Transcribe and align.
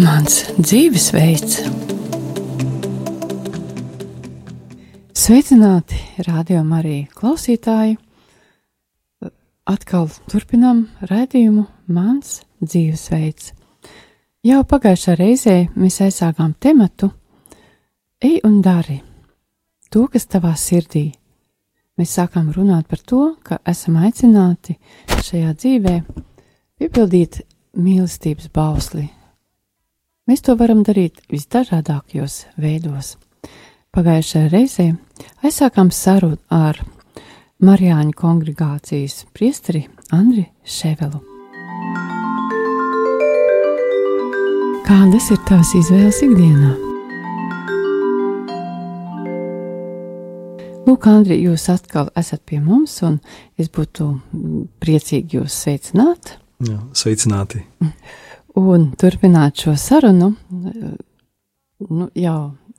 Mans 0.00 0.38
dzīvesveids. 0.56 1.60
Sveicināti, 5.12 6.00
radio 6.26 6.64
Marija 6.64 7.06
klausītāji! 7.20 7.98
Atkal 9.68 10.08
turpinām 10.32 10.86
raidījumu 11.12 11.66
Mans 11.92 12.40
dzīvesveids. 12.64 13.52
Jau 14.48 14.60
pagājušā 14.64 15.20
reizē 15.20 15.56
mēs 15.76 16.00
aizsākām 16.06 16.56
tematu 16.56 17.12
Ej 18.20 18.42
un 18.44 18.58
dari 18.60 18.98
to, 19.88 20.02
kas 20.12 20.26
tavā 20.28 20.52
sirdī. 20.52 21.19
Mēs 22.00 22.16
sākām 22.16 22.48
runāt 22.56 22.88
par 22.88 23.04
to, 23.04 23.22
ka 23.44 23.60
esam 23.68 24.00
aicināti 24.00 24.78
šajā 25.20 25.52
dzīvē 25.52 25.96
piepildīt 26.80 27.42
mīlestības 27.76 28.48
bausli, 28.56 29.10
Mēs 30.30 30.44
to 30.46 30.54
varam 30.54 30.84
darīt 30.86 31.24
visdažādākajos 31.26 32.34
veidos. 32.62 33.16
Pagājušajā 33.90 34.50
reizē 34.52 34.84
aizsākām 35.42 35.88
sarunu 35.90 36.38
ar 36.54 36.78
Marijāņu 37.66 38.14
kongregācijas 38.20 39.24
priesteri 39.34 39.88
Andri 40.14 40.44
Ševelu. 40.62 41.18
Kādas 44.86 45.32
ir 45.34 45.42
tavas 45.50 45.74
izvēles 45.80 46.22
ikdienā? 46.28 46.89
Lūk, 51.00 51.06
Andri, 51.08 51.38
jūs 51.40 51.62
atkal 51.72 52.10
esat 52.12 52.42
pie 52.44 52.58
mums, 52.60 52.98
un 53.08 53.14
es 53.56 53.70
būtu 53.72 54.10
priecīgi 54.84 55.38
jūs 55.38 55.54
sveicināt. 55.62 56.34
Jā, 56.60 56.76
sveicināti. 56.92 57.62
un 58.60 58.84
turpināt 59.00 59.62
šo 59.62 59.72
sarunu 59.80 60.28
nu, 61.88 62.10
jau 62.12 62.34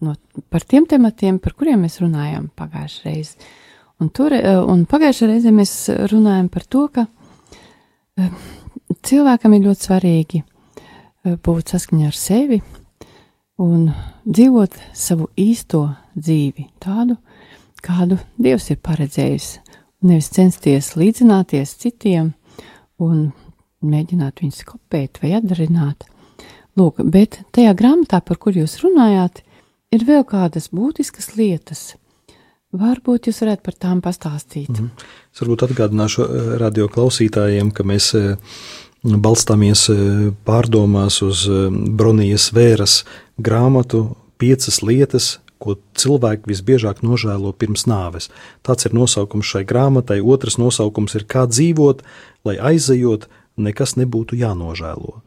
no, 0.05 0.13
par 0.53 0.67
tiem 0.69 0.85
tematiem, 0.85 1.39
par 1.41 1.55
kuriem 1.57 1.81
mēs 1.81 1.97
runājām 2.03 2.51
pagājušajā 2.61 3.07
reizē. 3.09 3.49
Un, 3.97 4.13
tur, 4.13 4.37
un 4.69 4.85
pagājušajā 4.93 5.31
reizē 5.31 5.55
mēs 5.57 5.73
runājam 6.13 6.53
par 6.53 6.69
to, 6.69 6.85
ka 6.93 7.07
eh, 8.21 8.29
cilvēkam 9.01 9.57
ir 9.57 9.65
ļoti 9.65 9.87
svarīgi 9.89 10.43
eh, 10.45 11.41
būt 11.41 11.73
saskaņā 11.73 12.13
ar 12.13 12.21
sevi 12.21 12.61
un 13.65 13.89
dzīvot 14.29 14.77
savu 14.93 15.31
īsto 15.41 15.87
dzīvi, 16.13 16.69
tādu, 16.85 17.17
kādu 17.85 18.17
Dievs 18.41 18.69
ir 18.73 18.79
paredzējis. 18.83 19.59
Nevis 20.01 20.31
censties 20.33 20.95
līdzināties 20.97 21.75
citiem 21.77 22.33
un 23.01 23.31
mēģināt 23.85 24.41
viņus 24.41 24.63
kopēt 24.65 25.21
vai 25.21 25.35
atdarināt. 25.37 26.05
Lūk, 26.79 27.01
bet 27.03 27.41
tajā 27.55 27.73
grāmatā, 27.77 28.21
par 28.23 28.39
kur 28.41 28.55
jūs 28.55 28.79
runājāt, 28.81 29.41
ir 29.91 30.05
vēl 30.07 30.23
kādas 30.27 30.69
būtiskas 30.71 31.33
lietas. 31.35 31.91
Varbūt 32.71 33.27
jūs 33.27 33.41
varētu 33.43 33.65
par 33.65 33.75
tām 33.75 33.99
pastāstīt. 34.01 34.69
Mm 34.69 34.75
-hmm. 34.75 35.07
Es 35.33 35.41
varbūt 35.41 35.65
atgādināšu 35.67 36.23
eh, 36.23 36.57
radio 36.57 36.87
klausītājiem, 36.87 37.71
ka 37.71 37.83
mēs 37.83 38.13
eh, 38.15 38.37
balstāmies 39.03 39.89
eh, 39.89 40.31
pārdomās 40.45 41.21
uz 41.21 41.47
Bronijas 41.71 42.53
vēras 42.53 43.03
grāmatu 43.37 44.15
piecas 44.37 44.81
lietas, 44.81 45.39
ko 45.61 45.77
cilvēki 45.97 46.49
visbiežāk 46.51 47.03
nožēlo 47.05 47.53
pirms 47.53 47.87
nāves. 47.89 48.31
Tāds 48.65 48.89
ir 48.89 48.95
nosaukums 48.97 49.47
šai 49.47 49.63
grāmatai. 49.69 50.21
Otrs 50.21 50.57
nosaukums 50.61 51.17
ir 51.19 51.27
kā 51.29 51.45
dzīvot, 51.49 52.01
lai 52.47 52.57
aizejot, 52.71 53.29
nekas 53.61 53.97
nebūtu 53.99 54.39
jānožēlo. 54.41 55.21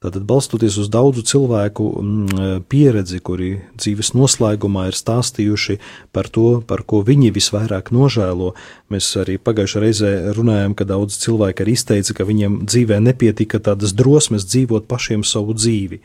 Tātad, 0.00 0.22
balstoties 0.24 0.78
uz 0.80 0.86
daudzu 0.88 1.20
cilvēku 1.28 1.86
mm, 2.00 2.62
pieredzi, 2.72 3.18
kuri 3.20 3.50
dzīves 3.76 4.14
noslēgumā 4.16 4.86
ir 4.88 4.96
stāstījuši 4.96 5.76
par 6.16 6.30
to, 6.32 6.62
par 6.64 6.86
ko 6.88 7.02
viņi 7.04 7.28
visvairāk 7.36 7.90
nožēlo, 7.92 8.54
mēs 8.88 9.10
arī 9.20 9.36
pagājušajā 9.36 9.82
reizē 9.84 10.14
runājām, 10.38 10.72
ka 10.72 10.86
daudz 10.88 11.18
cilvēku 11.20 11.66
arī 11.66 11.76
izteica, 11.76 12.16
ka 12.16 12.24
viņiem 12.24 12.62
dzīvē 12.64 12.96
nepietika 13.10 13.60
tādas 13.60 13.92
drosmes 13.92 14.48
dzīvot 14.48 14.88
pašiem 14.88 15.20
savu 15.20 15.52
dzīvi, 15.60 16.00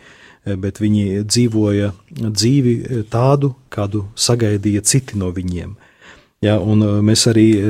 bet 0.46 0.80
viņi 0.82 1.26
dzīvoja 1.26 1.92
dzīvi 2.14 3.06
tādu, 3.12 3.56
kādu 3.74 4.06
sagaidīja 4.16 4.86
citi 4.86 5.18
no 5.18 5.32
viņiem. 5.34 5.76
Ja, 6.44 6.60
uh, 6.84 7.00
mēs 7.06 7.26
arī 7.32 7.48
uh, 7.58 7.66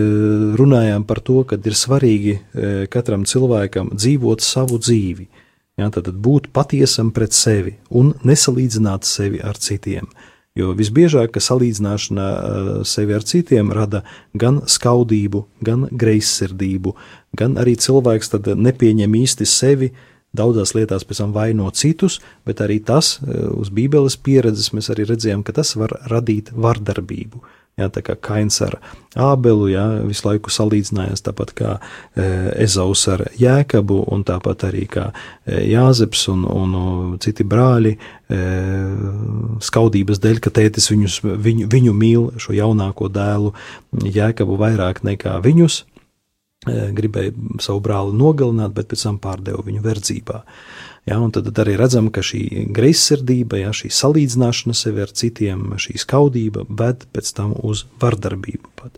runājām 0.60 1.06
par 1.08 1.22
to, 1.24 1.44
ka 1.48 1.58
ir 1.62 1.78
svarīgi 1.78 2.36
uh, 2.36 2.86
katram 2.92 3.26
cilvēkam 3.30 3.94
dzīvot 3.96 4.44
savu 4.44 4.80
dzīvi. 4.82 5.28
Ja, 5.80 5.90
tad 5.92 6.08
būt 6.24 6.50
patiesam 6.56 7.12
pret 7.16 7.36
sevi 7.36 7.76
un 7.92 8.14
nesalīdzināt 8.24 9.08
sevi 9.08 9.42
ar 9.44 9.60
citiem. 9.60 10.08
Jo 10.56 10.72
visbiežāk, 10.72 11.34
ka 11.36 11.42
salīdzināšana 11.44 12.26
sevi 12.88 13.16
ar 13.18 13.26
citiem 13.28 13.74
rada 13.76 14.06
gan 14.32 14.62
skaudību, 14.72 15.42
gan 15.68 15.84
greizsirdību, 15.92 16.94
gan 17.36 17.58
arī 17.60 17.74
cilvēks 17.76 18.32
nepieņem 18.56 19.18
īsti 19.20 19.48
sevi, 19.52 19.92
daudzās 20.38 20.76
lietās 20.78 21.06
pēc 21.08 21.24
tam 21.24 21.36
vaino 21.36 21.70
citus, 21.74 22.20
bet 22.48 22.64
arī 22.64 22.80
tas, 22.84 23.18
uz 23.56 23.72
Bībeles 23.74 24.18
pieredzes 24.22 24.74
mēs 24.76 24.92
arī 24.94 25.08
redzējām, 25.10 25.46
ka 25.46 25.56
tas 25.60 25.76
var 25.80 25.98
radīt 26.12 26.54
vardarbību. 26.54 27.44
Jā, 27.76 27.90
tā 27.92 28.00
kā 28.08 28.14
Kains 28.16 28.62
ar 28.64 28.78
Ābelu, 29.20 29.66
jā, 29.68 29.84
visu 30.08 30.24
laiku 30.30 30.52
salīdzinājās 30.52 31.26
tāpat 31.26 31.50
kā 31.58 31.72
e, 31.76 32.28
Ezaus 32.64 33.02
ar 33.12 33.26
Jēkabu, 33.36 33.98
un 34.16 34.24
tāpat 34.28 34.64
arī 34.70 34.86
kā 34.92 35.10
e, 35.12 35.60
Jāzeps 35.74 36.24
un, 36.32 36.46
un, 36.48 36.78
citi 37.24 37.44
brāļi 37.44 37.98
skaudības 39.62 40.22
dēļ, 40.24 40.40
ka 40.42 40.54
tētis 40.56 40.88
viņus, 40.90 41.20
viņu, 41.28 41.68
viņu 41.70 41.98
mīl 42.00 42.24
šo 42.42 42.56
jaunāko 42.56 43.12
dēlu 43.12 43.52
Jēkabu 44.08 44.56
vairāk 44.64 45.04
nekā 45.06 45.36
viņus, 45.44 45.84
gribēja 46.66 47.34
savu 47.64 47.82
brāli 47.86 48.16
nogalināt, 48.18 48.74
bet 48.76 48.90
pēc 48.92 49.06
tam 49.08 49.22
pārdeva 49.22 49.64
viņu 49.66 49.84
verdzībā. 49.86 50.44
Ja, 51.06 51.20
tad, 51.30 51.46
tad 51.46 51.60
arī 51.62 51.76
redzam, 51.78 52.10
ka 52.10 52.24
šī 52.26 52.68
greizsirdība, 52.74 53.60
ja, 53.62 53.74
šī 53.76 53.92
salīdzināšana 53.94 54.74
sevi 54.74 55.04
ar 55.06 55.12
citiem, 55.14 55.76
šī 55.78 56.00
skaudība 56.02 56.66
ved 56.70 57.06
pēc 57.14 57.30
tam 57.38 57.54
uz 57.62 57.86
vardarbību. 58.02 58.72
Pat. 58.82 58.98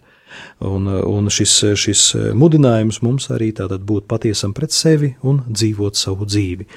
Un, 0.64 0.88
un 0.88 1.28
šis, 1.34 1.54
šis 1.80 2.04
mudinājums 2.38 3.02
mums 3.04 3.28
arī 3.34 3.52
tātad 3.56 3.84
būt 3.88 4.08
patiesam 4.08 4.54
pret 4.56 4.76
sevi 4.76 5.16
un 5.28 5.42
dzīvot 5.48 6.00
savu 6.00 6.28
dzīvi. 6.30 6.68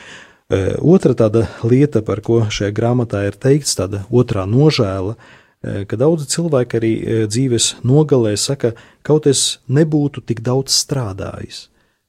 E, 0.50 0.60
otra 0.82 1.14
tāda 1.14 1.44
lieta, 1.62 2.02
par 2.02 2.22
ko 2.26 2.40
šajā 2.50 2.72
grāmatā 2.74 3.22
ir 3.28 3.38
teikts, 3.38 3.76
tāda 3.78 4.02
otrā 4.10 4.46
nožēla, 4.50 5.14
e, 5.14 5.39
ka 5.60 5.96
daudzi 6.00 6.28
cilvēki 6.32 6.78
arī 6.78 6.92
e, 6.96 7.18
dzīves 7.28 7.74
nogalē 7.84 8.32
saka, 8.40 8.72
kaut 9.04 9.26
es 9.28 9.60
nebūtu 9.68 10.24
tik 10.24 10.40
daudz 10.46 10.72
strādājis. 10.72 11.66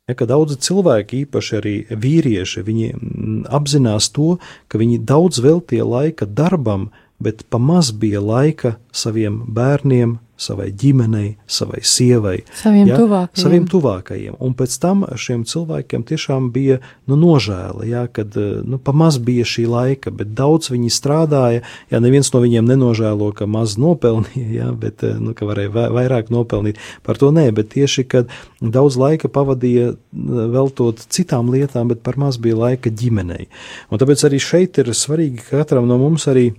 Ja, 0.09 0.15
ka 0.17 0.25
daudzi 0.27 0.57
cilvēki, 0.59 1.25
īpaši 1.25 1.57
arī 1.59 1.75
vīrieši, 1.91 2.63
viņi 2.67 2.87
mm, 2.95 3.35
apzinās 3.51 4.09
to, 4.15 4.37
ka 4.71 4.79
viņi 4.81 5.03
daudz 5.07 5.39
veltīja 5.43 5.85
laika 5.87 6.25
darbam, 6.25 6.89
bet 7.21 7.43
pamaz 7.53 7.91
bija 7.91 8.23
laika 8.23 8.77
saviem 8.91 9.43
bērniem, 9.51 10.17
savai 10.41 10.71
ģimenei, 10.73 11.35
savai 11.45 11.81
sievai, 11.85 12.39
saviem, 12.57 12.89
ja, 12.89 12.97
tuvākajiem. 12.97 13.43
saviem 13.43 13.67
tuvākajiem. 13.69 14.37
Un 14.41 14.55
pēc 14.57 14.77
tam 14.81 15.03
šiem 15.19 15.43
cilvēkiem 15.47 16.05
tiešām 16.09 16.49
bija 16.53 16.79
nu, 17.09 17.17
nožēla, 17.19 17.85
ja, 17.89 18.05
kad 18.11 18.35
nu, 18.35 18.79
pamaz 18.81 19.19
bija 19.21 19.45
šī 19.47 19.67
laika, 19.69 20.13
bet 20.15 20.33
daudz 20.37 20.71
viņi 20.73 20.89
strādāja. 20.93 21.61
Ja 21.93 22.01
neviens 22.03 22.31
no 22.33 22.41
viņiem 22.43 22.69
nenožēlo, 22.71 23.31
ka 23.37 23.45
maz 23.49 23.77
nopelnīja, 23.81 24.49
ja, 24.61 24.71
bet 24.73 25.05
nu, 25.21 25.35
ka 25.37 25.47
varēja 25.49 25.89
vairāk 25.93 26.33
nopelnīt. 26.33 26.81
Par 27.05 27.21
to 27.21 27.29
nē, 27.35 27.49
bet 27.55 27.73
tieši 27.75 28.07
kad 28.09 28.33
daudz 28.61 28.97
laika 28.99 29.29
pavadīja 29.31 29.93
veltot 30.11 31.05
citām 31.13 31.51
lietām, 31.53 31.91
bet 31.91 32.01
par 32.05 32.17
maz 32.21 32.41
bija 32.41 32.57
laika 32.57 32.89
ģimenei. 32.89 33.47
Un 33.91 34.01
tāpēc 34.01 34.25
arī 34.27 34.41
šeit 34.41 34.81
ir 34.81 34.93
svarīgi 34.97 35.45
katram 35.51 35.87
no 35.89 35.99
mums 36.01 36.27
arī 36.31 36.51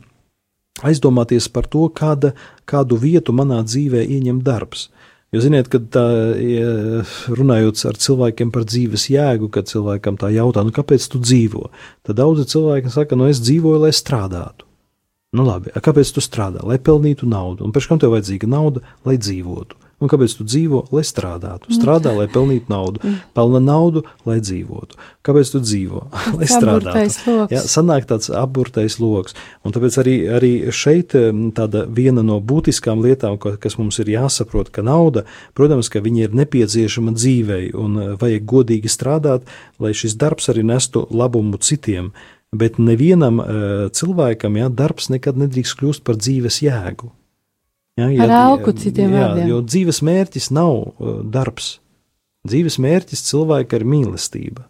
aizdomāties 0.81 1.49
par 1.53 1.69
to, 1.69 1.87
kāda, 1.93 2.33
kādu 2.69 2.97
vietu 3.01 3.35
manā 3.37 3.61
dzīvē 3.67 4.03
ieņem 4.07 4.41
darbs. 4.47 4.89
Jo, 5.33 5.41
ziniet, 5.41 5.71
kad 5.73 5.87
tā, 5.93 6.05
runājot 7.33 7.85
ar 7.89 7.97
cilvēkiem 7.97 8.51
par 8.53 8.67
dzīves 8.69 9.07
jēgu, 9.13 9.49
kad 9.53 9.71
cilvēkam 9.71 10.19
tā 10.21 10.29
jautā, 10.33 10.65
nu, 10.65 10.75
kāpēc 10.77 11.07
tu 11.09 11.21
dzīvo, 11.23 11.71
tad 12.05 12.19
daudzi 12.21 12.45
cilvēki 12.53 12.93
saka, 12.93 13.17
nu, 13.17 13.31
es 13.33 13.41
dzīvoju, 13.41 13.81
lai 13.87 13.95
strādātu. 13.97 14.69
Nu, 15.33 15.47
labi, 15.49 15.73
kāpēc 15.73 16.11
tu 16.13 16.21
strādā? 16.21 16.61
Lai 16.69 16.77
pelnītu 16.77 17.25
naudu. 17.25 17.65
Un 17.65 17.73
pēc 17.73 17.89
kam 17.89 18.01
tev 18.01 18.13
vajadzīga 18.13 18.51
nauda, 18.53 18.83
lai 19.09 19.17
dzīvotu? 19.17 19.79
Un 20.03 20.11
kāpēc 20.11 20.33
tu 20.35 20.47
dzīvo, 20.47 20.81
lai 20.91 21.05
strādātu? 21.07 21.71
Strādā, 21.77 22.11
lai 22.17 22.27
pelnītu 22.31 22.73
naudu, 22.73 23.13
pelna 23.37 23.61
naudu, 23.63 24.03
lai 24.27 24.41
dzīvotu. 24.43 24.99
Kāpēc 25.23 25.53
tu 25.55 25.61
dzīvo? 25.63 26.03
lai 26.41 26.49
strādātu. 26.51 27.37
Jā, 27.53 27.63
sanāk 27.71 28.09
tāds 28.11 28.33
apburtais 28.35 28.99
lokus. 28.99 29.37
Un 29.63 29.77
tāpēc 29.77 30.01
arī, 30.03 30.17
arī 30.39 30.53
šeit 30.75 31.15
tāda 31.55 31.85
viena 31.87 32.27
no 32.27 32.41
būtiskām 32.43 33.05
lietām, 33.05 33.39
kas 33.39 33.79
mums 33.79 34.01
ir 34.03 34.11
jāsaprot, 34.17 34.73
ka 34.75 34.83
nauda, 34.83 35.23
protams, 35.55 35.93
ka 35.93 36.03
viņa 36.03 36.27
ir 36.27 36.37
nepieciešama 36.43 37.15
dzīvei 37.15 37.71
un 37.79 37.95
e, 37.95 38.11
vajag 38.19 38.47
godīgi 38.49 38.91
strādāt, 38.91 39.47
lai 39.83 39.95
šis 39.95 40.19
darbs 40.19 40.51
arī 40.51 40.67
nestu 40.67 41.07
labumu 41.15 41.63
citiem. 41.63 42.11
Bet 42.53 42.77
nevienam 42.77 43.39
uh, 43.41 43.49
cilvēkam, 43.97 44.59
ja 44.61 44.67
darbs 44.69 45.09
nekad 45.09 45.39
nedrīkst 45.41 45.79
kļūst 45.79 46.03
par 46.05 46.19
dzīves 46.21 46.61
jēgu. 46.67 47.09
Ja, 48.01 48.09
ja, 48.09 48.25
Ar 48.25 48.33
alku 48.39 48.73
citiem 48.73 49.13
jā, 49.13 49.21
vārdiem. 49.21 49.49
Jo 49.51 49.61
dzīves 49.67 50.01
mērķis 50.07 50.49
nav 50.57 50.77
uh, 50.81 51.17
darbs. 51.29 51.75
Dzīves 52.49 52.79
mērķis 52.83 53.25
cilvēka 53.29 53.79
ir 53.79 53.85
mīlestība. 53.87 54.65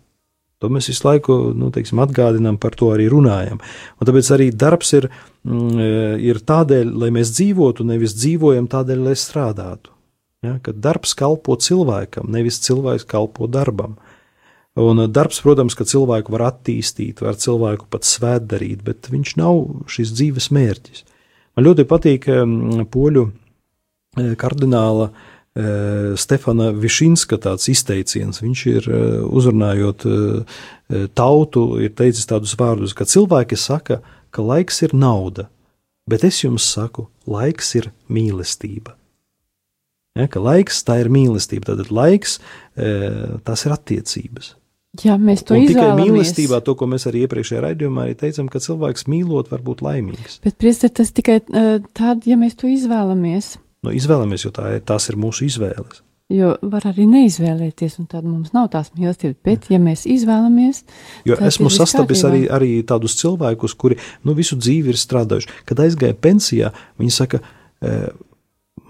To 0.63 0.71
mēs 0.71 0.89
visu 0.91 1.07
laiku 1.07 1.37
nu, 1.59 1.71
teiksim, 1.75 2.01
atgādinām, 2.03 2.59
par 2.63 2.77
to 2.79 2.93
arī 2.95 3.09
runājam. 3.11 3.63
Un 3.99 4.09
tāpēc 4.09 4.29
arī 4.35 4.49
darbs 4.55 4.93
ir, 4.99 5.09
mm, 5.47 5.71
uh, 5.71 6.17
ir 6.23 6.43
tādēļ, 6.51 6.91
lai 7.05 7.13
mēs 7.15 7.35
dzīvotu, 7.37 7.87
nevis 7.87 8.17
dzīvojam 8.19 8.67
tādēļ, 8.71 9.07
lai 9.07 9.15
strādātu. 9.19 9.95
Ja, 10.43 10.57
kad 10.59 10.83
darbs 10.83 11.15
kalpo 11.15 11.55
cilvēkam, 11.55 12.27
nevis 12.35 12.59
cilvēks 12.65 13.07
kalpo 13.07 13.47
darbam. 13.47 13.95
Un 14.83 15.05
uh, 15.05 15.07
darbs, 15.07 15.39
protams, 15.47 15.79
ka 15.79 15.87
cilvēku 15.87 16.35
var 16.35 16.49
attīstīt, 16.51 17.23
var 17.23 17.39
cilvēku 17.39 17.87
pat 17.87 18.09
svētdarīt, 18.09 18.83
bet 18.83 19.11
viņš 19.15 19.39
nav 19.39 19.63
šis 19.95 20.11
dzīves 20.19 20.51
mērķis. 20.59 21.07
Man 21.57 21.67
ļoti 21.67 21.85
patīk 21.89 22.29
poļu 22.93 23.27
e, 23.29 24.33
kardināla 24.41 25.11
e, 25.11 25.13
Stefana 26.21 26.71
Višinska 26.73 27.37
tāds 27.45 27.69
izteiciens. 27.73 28.41
Viņš 28.45 28.63
ir 28.73 28.89
e, 28.89 29.03
uzrunājot 29.29 30.07
tautu, 31.17 31.67
ir 31.81 31.93
teicis 31.97 32.29
tādus 32.29 32.57
vārdus, 32.61 32.97
ka 32.97 33.09
cilvēki 33.09 33.57
saka, 33.57 34.01
ka 34.33 34.45
laiks 34.45 34.83
ir 34.85 34.93
nauda, 34.97 35.47
bet 36.09 36.25
es 36.29 36.43
jums 36.43 36.67
saku, 36.69 37.07
laiks 37.29 37.73
ir 37.81 37.89
mīlestība. 38.13 38.97
Ja, 40.21 40.29
laiks 40.29 40.83
tā 40.85 40.99
ir 41.01 41.09
mīlestība, 41.09 41.73
tad 41.73 41.89
laiks 41.89 42.37
tas 42.77 43.65
ir 43.65 43.73
attiecības. 43.73 44.53
Ja 45.01 45.15
mēs 45.17 45.41
to 45.49 45.57
un 45.57 45.63
izvēlamies. 45.65 46.05
Tikai 46.05 46.13
mīlestībā, 46.13 46.59
to, 46.61 46.75
ko 46.77 46.85
mēs 46.93 47.07
arī 47.09 47.23
iepriekšējā 47.25 47.63
raidījumā 47.65 48.03
arī 48.05 48.17
teicām, 48.21 48.51
ka 48.53 48.61
cilvēks 48.61 49.07
mīlot 49.09 49.49
var 49.49 49.63
būt 49.65 49.81
laimīgs. 49.81 50.43
Bet, 50.45 50.59
priester, 50.61 50.91
tas 50.93 51.15
tikai 51.17 51.39
uh, 51.41 51.79
tad, 51.97 52.27
ja 52.29 52.37
mēs 52.37 52.59
to 52.61 52.69
izvēlamies. 52.69 53.55
Nu, 53.87 53.95
izvēlamies, 53.97 54.45
jo 54.45 54.51
tā 54.53 54.67
tās 54.85 55.09
ir 55.09 55.17
mūsu 55.17 55.47
izvēles. 55.47 56.03
Jo 56.33 56.51
var 56.61 56.85
arī 56.91 57.07
neizvēlēties, 57.09 57.97
un 58.03 58.09
tad 58.09 58.27
mums 58.29 58.53
nav 58.53 58.69
tās 58.73 58.91
mīlestības. 58.93 59.39
Bet, 59.45 59.71
ja 59.73 59.79
mēs 59.81 60.05
izvēlamies, 60.13 60.83
jo 61.29 61.39
esmu 61.49 61.73
sastapis 61.73 62.25
arī, 62.29 62.43
arī 62.53 62.71
tādus 62.89 63.17
cilvēkus, 63.21 63.75
kuri 63.81 63.97
nu, 64.29 64.35
visu 64.37 64.59
dzīvi 64.61 64.93
ir 64.93 65.01
strādājuši. 65.01 65.63
Kad 65.69 65.81
aizgāja 65.87 66.17
pensijā, 66.17 66.69
viņi 67.01 67.15
saka, 67.17 67.41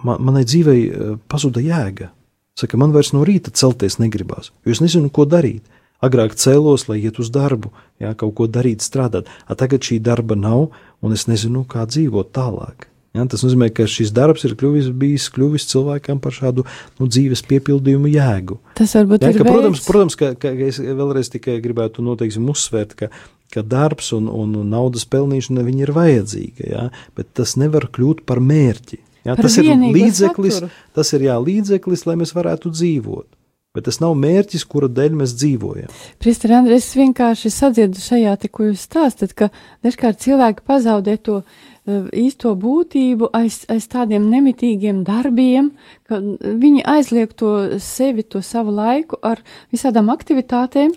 man, 0.03 0.19
manai 0.19 0.43
dzīvei 0.47 0.83
pazuda 1.31 1.63
jēga. 1.63 2.11
Saka, 2.59 2.79
man 2.79 2.91
vairs 2.95 3.15
no 3.15 3.23
rīta 3.27 3.55
celties 3.55 4.01
negribās, 4.03 4.51
jo 4.67 4.75
es 4.75 4.83
nezinu, 4.83 5.11
ko 5.15 5.27
darīt. 5.31 5.63
Agrāk 6.03 6.35
cēlos, 6.35 6.89
lai 6.91 6.99
iet 6.99 7.21
uz 7.23 7.31
darbu, 7.31 7.71
jā, 8.03 8.11
kaut 8.19 8.35
ko 8.39 8.49
darīt, 8.51 8.83
strādāt. 8.83 9.29
A 9.47 9.55
tagad 9.59 9.87
šī 9.87 10.01
darba 10.03 10.35
nav, 10.35 10.73
un 11.03 11.15
es 11.15 11.29
nezinu, 11.31 11.63
kā 11.69 11.87
dzīvot 11.87 12.33
tālāk. 12.35 12.89
Ja, 13.13 13.27
tas 13.29 13.43
nozīmē, 13.45 13.69
ka 13.77 13.85
šis 13.91 14.11
darbs 14.17 14.47
ir 14.49 14.55
kļuvis, 14.57 14.89
bijis 14.97 15.29
kļuvis 15.35 15.67
cilvēkam 15.69 16.21
par 16.25 16.33
šādu 16.33 16.65
nu, 16.97 17.07
dzīves 17.07 17.45
piepildījumu 17.45 18.09
jēgu. 18.09 18.57
Tas 18.79 18.95
varbūt 18.97 19.27
ja, 19.27 19.35
ir. 19.35 19.43
Ka, 19.43 19.47
protams, 19.51 19.83
protams 19.85 20.17
ka, 20.17 20.31
ka 20.41 20.53
es 20.65 20.81
vēlreiz 20.81 21.29
tikai 21.35 21.59
gribētu 21.63 22.05
noteikti 22.07 22.41
uzsvērt, 22.41 22.97
ka, 22.97 23.11
ka 23.53 23.65
darbs 23.69 24.15
un, 24.17 24.31
un 24.33 24.57
naudas 24.73 25.05
pelnīšana 25.13 25.67
ir 25.77 25.93
vajadzīga, 25.93 26.71
ja, 26.73 26.87
bet 27.19 27.31
tas 27.37 27.53
nevar 27.61 27.91
kļūt 27.93 28.25
par 28.25 28.41
mērķi. 28.41 29.03
Ja, 29.27 29.37
par 29.37 29.45
tas 29.45 29.61
ir 29.61 29.69
līdzeklis, 29.71 30.57
saturu. 30.57 30.73
tas 30.97 31.13
ir 31.13 31.29
jā, 31.29 31.37
līdzeklis, 31.39 32.09
lai 32.09 32.17
mēs 32.25 32.33
varētu 32.35 32.73
dzīvot 32.73 33.29
bet 33.73 33.87
tas 33.89 34.01
nav 34.03 34.15
mērķis, 34.21 34.67
kura 34.69 34.89
dēļ 34.93 35.19
mēs 35.23 35.33
dzīvojam. 35.41 35.93
Priester 36.21 36.53
Andri, 36.59 36.77
es 36.77 36.91
vienkārši 36.97 37.53
sadzirdu 37.53 38.03
šajā 38.03 38.35
te, 38.43 38.51
ko 38.53 38.69
jūs 38.69 38.85
stāstat, 38.89 39.33
ka 39.37 39.49
dažkārt 39.85 40.21
cilvēki 40.21 40.65
pazaudē 40.69 41.17
to 41.25 41.39
uh, 41.41 42.07
īsto 42.13 42.53
būtību 42.59 43.31
aiz, 43.37 43.63
aiz 43.73 43.89
tādiem 43.91 44.29
nemitīgiem 44.31 45.03
darbiem, 45.09 45.73
ka 46.07 46.21
viņi 46.21 46.85
aizliek 46.85 47.33
to 47.33 47.81
sevi, 47.83 48.23
to 48.23 48.43
savu 48.45 48.75
laiku 48.77 49.19
ar 49.25 49.41
visādām 49.73 50.13
aktivitātēm, 50.13 50.93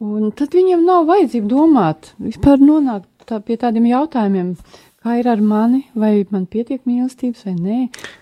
un 0.00 0.30
tad 0.30 0.54
viņiem 0.54 0.86
nav 0.86 1.10
vajadzība 1.10 1.50
domāt, 1.50 2.14
vispār 2.22 2.62
nonākt 2.62 3.10
tā, 3.26 3.42
pie 3.42 3.58
tādiem 3.60 3.90
jautājumiem, 3.90 4.54
Kā 5.00 5.14
ir 5.16 5.30
ar 5.32 5.40
mani, 5.40 5.78
vai 5.96 6.26
man 6.28 6.42
pietiek 6.44 6.82
mīlestības 6.84 7.46
vai 7.46 7.54
nē? 7.56 7.76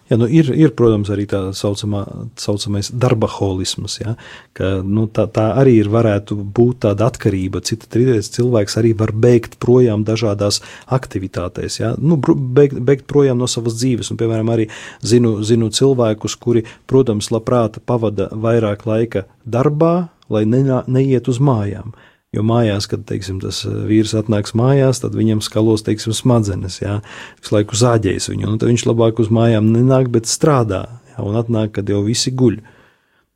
Jā, 0.06 0.14
nu 0.20 0.28
ir, 0.30 0.46
ir, 0.54 0.70
protams, 0.78 1.08
arī 1.10 1.24
tā 1.26 1.40
saucamā, 1.58 2.04
saucamais 2.38 2.92
darba 2.94 3.26
holisms, 3.32 3.96
ja, 3.98 4.12
ka 4.54 4.76
nu, 4.86 5.08
tā, 5.10 5.24
tā 5.26 5.48
arī 5.58 5.72
ir 5.80 5.90
varētu 5.90 6.36
būt 6.38 6.84
tāda 6.84 7.08
atkarība. 7.10 7.64
Cita 7.66 7.90
trīsreiz 7.90 8.30
cilvēks 8.36 8.78
arī 8.78 8.92
var 9.00 9.10
beigt 9.10 9.56
projām 9.58 10.04
dažādās 10.06 10.60
aktivitātēs, 10.94 11.80
ja, 11.80 11.90
nu, 11.98 12.20
beigt, 12.22 12.78
beigt 12.78 13.08
projām 13.10 13.42
no 13.42 13.50
savas 13.50 13.74
dzīves. 13.80 14.12
Un, 14.14 14.20
piemēram, 14.22 14.52
arī 14.54 14.68
zinu, 15.02 15.40
zinu 15.42 15.72
cilvēkus, 15.74 16.38
kuri, 16.38 16.62
protams, 16.86 17.32
labprāt 17.34 17.80
pavada 17.90 18.30
vairāk 18.30 18.86
laika 18.86 19.24
darbā, 19.42 20.12
lai 20.30 20.46
ne, 20.46 20.62
neiet 20.86 21.26
uz 21.26 21.42
mājām. 21.42 21.90
Jo 22.36 22.42
mājās, 22.44 22.84
kad 22.84 23.06
teiksim, 23.08 23.38
tas 23.40 23.62
eh, 23.64 23.76
vīrs 23.88 24.12
atnāks 24.18 24.52
mājās, 24.58 25.00
tad 25.00 25.14
viņam 25.16 25.40
skalos 25.44 25.84
teiksim, 25.86 26.12
smadzenes, 26.12 26.82
jā, 26.82 26.98
visu 27.40 27.54
laiku 27.54 27.78
zāģēs 27.80 28.28
viņu. 28.28 28.58
Tad 28.60 28.68
viņš 28.68 28.84
labāk 28.90 29.22
uz 29.22 29.30
mājām 29.32 29.70
nenāk, 29.72 30.10
bet 30.12 30.28
strādā. 30.28 30.82
Jā, 31.14 31.22
un 31.24 31.38
atnāk, 31.40 31.72
kad 31.78 31.88
jau 31.88 32.02
visi 32.04 32.34
guļ. 32.36 32.58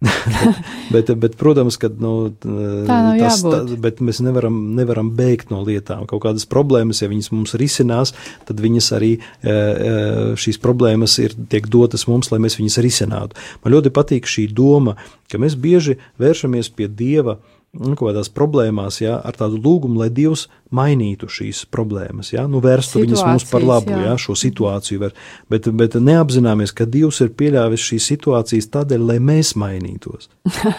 bet, 0.92 1.08
bet, 1.22 1.38
protams, 1.40 1.78
ka 1.80 1.88
nu, 2.02 2.34
tas, 2.42 3.38
tā, 3.46 3.62
bet 3.80 4.02
mēs 4.04 4.20
nevaram, 4.26 4.58
nevaram 4.76 5.08
beigt 5.16 5.48
no 5.54 5.62
lietām. 5.64 6.04
Kaut 6.10 6.24
kādas 6.26 6.44
problēmas, 6.50 7.00
ja 7.00 7.08
viņas 7.08 7.30
mums 7.32 7.56
risinās, 7.56 8.12
tad 8.48 8.60
viņas 8.60 8.90
arī 8.98 9.12
eh, 9.16 9.48
eh, 9.48 10.20
šīs 10.36 10.60
problēmas 10.60 11.16
ir 11.22 11.38
tiek 11.48 11.70
dotas 11.70 12.04
mums, 12.10 12.28
lai 12.34 12.42
mēs 12.44 12.58
viņas 12.60 12.80
risinātu. 12.84 13.40
Man 13.64 13.76
ļoti 13.78 13.94
patīk 13.94 14.28
šī 14.28 14.50
doma, 14.52 14.98
ka 15.32 15.40
mēs 15.40 15.56
bieži 15.56 15.96
vēršamies 16.20 16.74
pie 16.76 16.92
Dieva 16.92 17.38
nu, 17.72 17.94
kaut 17.96 18.10
kādās 18.10 18.28
problēmās, 18.32 19.00
ja, 19.00 19.16
ar 19.16 19.36
tādu 19.38 19.56
lūgumu, 19.62 20.02
lai 20.02 20.10
Dievs 20.12 20.44
mainītu 20.72 21.28
šīs 21.32 21.62
problēmas, 21.72 22.32
ja, 22.34 22.44
nu, 22.48 22.60
vērstu 22.64 23.00
Situācijas, 23.00 23.22
viņas 23.22 23.24
mums 23.28 23.46
par 23.48 23.64
labu, 23.64 23.94
jā. 23.94 24.02
Ja, 24.06 24.16
šo 24.20 24.36
situāciju, 24.36 25.00
var, 25.06 25.14
bet, 25.52 25.68
bet 25.80 25.96
neapzināmies, 25.96 26.74
ka 26.76 26.84
Dievs 26.88 27.22
ir 27.24 27.32
pieļāvis 27.38 27.86
šīs 27.88 28.10
situācijas 28.12 28.68
tādēļ, 28.76 29.08
lai 29.08 29.18
mēs 29.24 29.54
mainītos. 29.60 30.28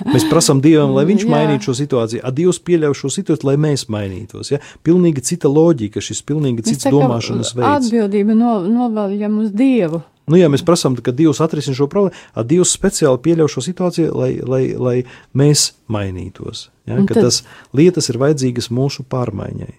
Mēs 0.10 0.28
prasām 0.30 0.62
Dievam, 0.64 0.94
lai 0.98 1.08
Viņš 1.14 1.28
mainītu 1.30 1.70
šo 1.70 1.78
situāciju, 1.82 2.22
a 2.26 2.32
Dievs 2.34 2.62
pieļauj 2.66 2.96
šo 3.02 3.12
situāciju, 3.18 3.50
lai 3.52 3.58
mēs 3.62 3.86
mainītos. 3.94 4.54
Ja. 4.54 4.62
Pilnīgi 4.86 5.22
cita 5.26 5.52
loģika, 5.52 6.02
šis 6.02 6.24
pilnīgi 6.26 6.66
cits 6.72 6.88
domāšanas 6.90 7.54
veids. 7.58 7.90
Atbildība 7.90 8.38
no, 8.38 8.56
novaļam 8.66 9.44
uz 9.44 9.52
Dievu. 9.54 10.02
Nu, 10.30 10.38
ja 10.40 10.48
mēs 10.52 10.64
prasām, 10.64 10.96
ka 11.04 11.12
Dievs 11.16 11.42
atrisina 11.44 11.76
šo 11.76 11.90
problēmu, 11.92 12.16
tad 12.36 12.50
Dievs 12.52 12.72
speciāli 12.78 13.20
pieļauj 13.26 13.52
šo 13.52 13.64
situāciju, 13.66 14.12
lai, 14.16 14.32
lai, 14.40 14.64
lai 14.80 14.98
mēs 15.36 15.74
mainītos. 15.92 16.70
Ja? 16.88 17.02
Tad, 17.04 17.18
tas 17.20 17.42
lietas 17.76 18.08
ir 18.12 18.22
vajadzīgas 18.22 18.72
mūsu 18.72 19.04
pārmaiņai. 19.12 19.74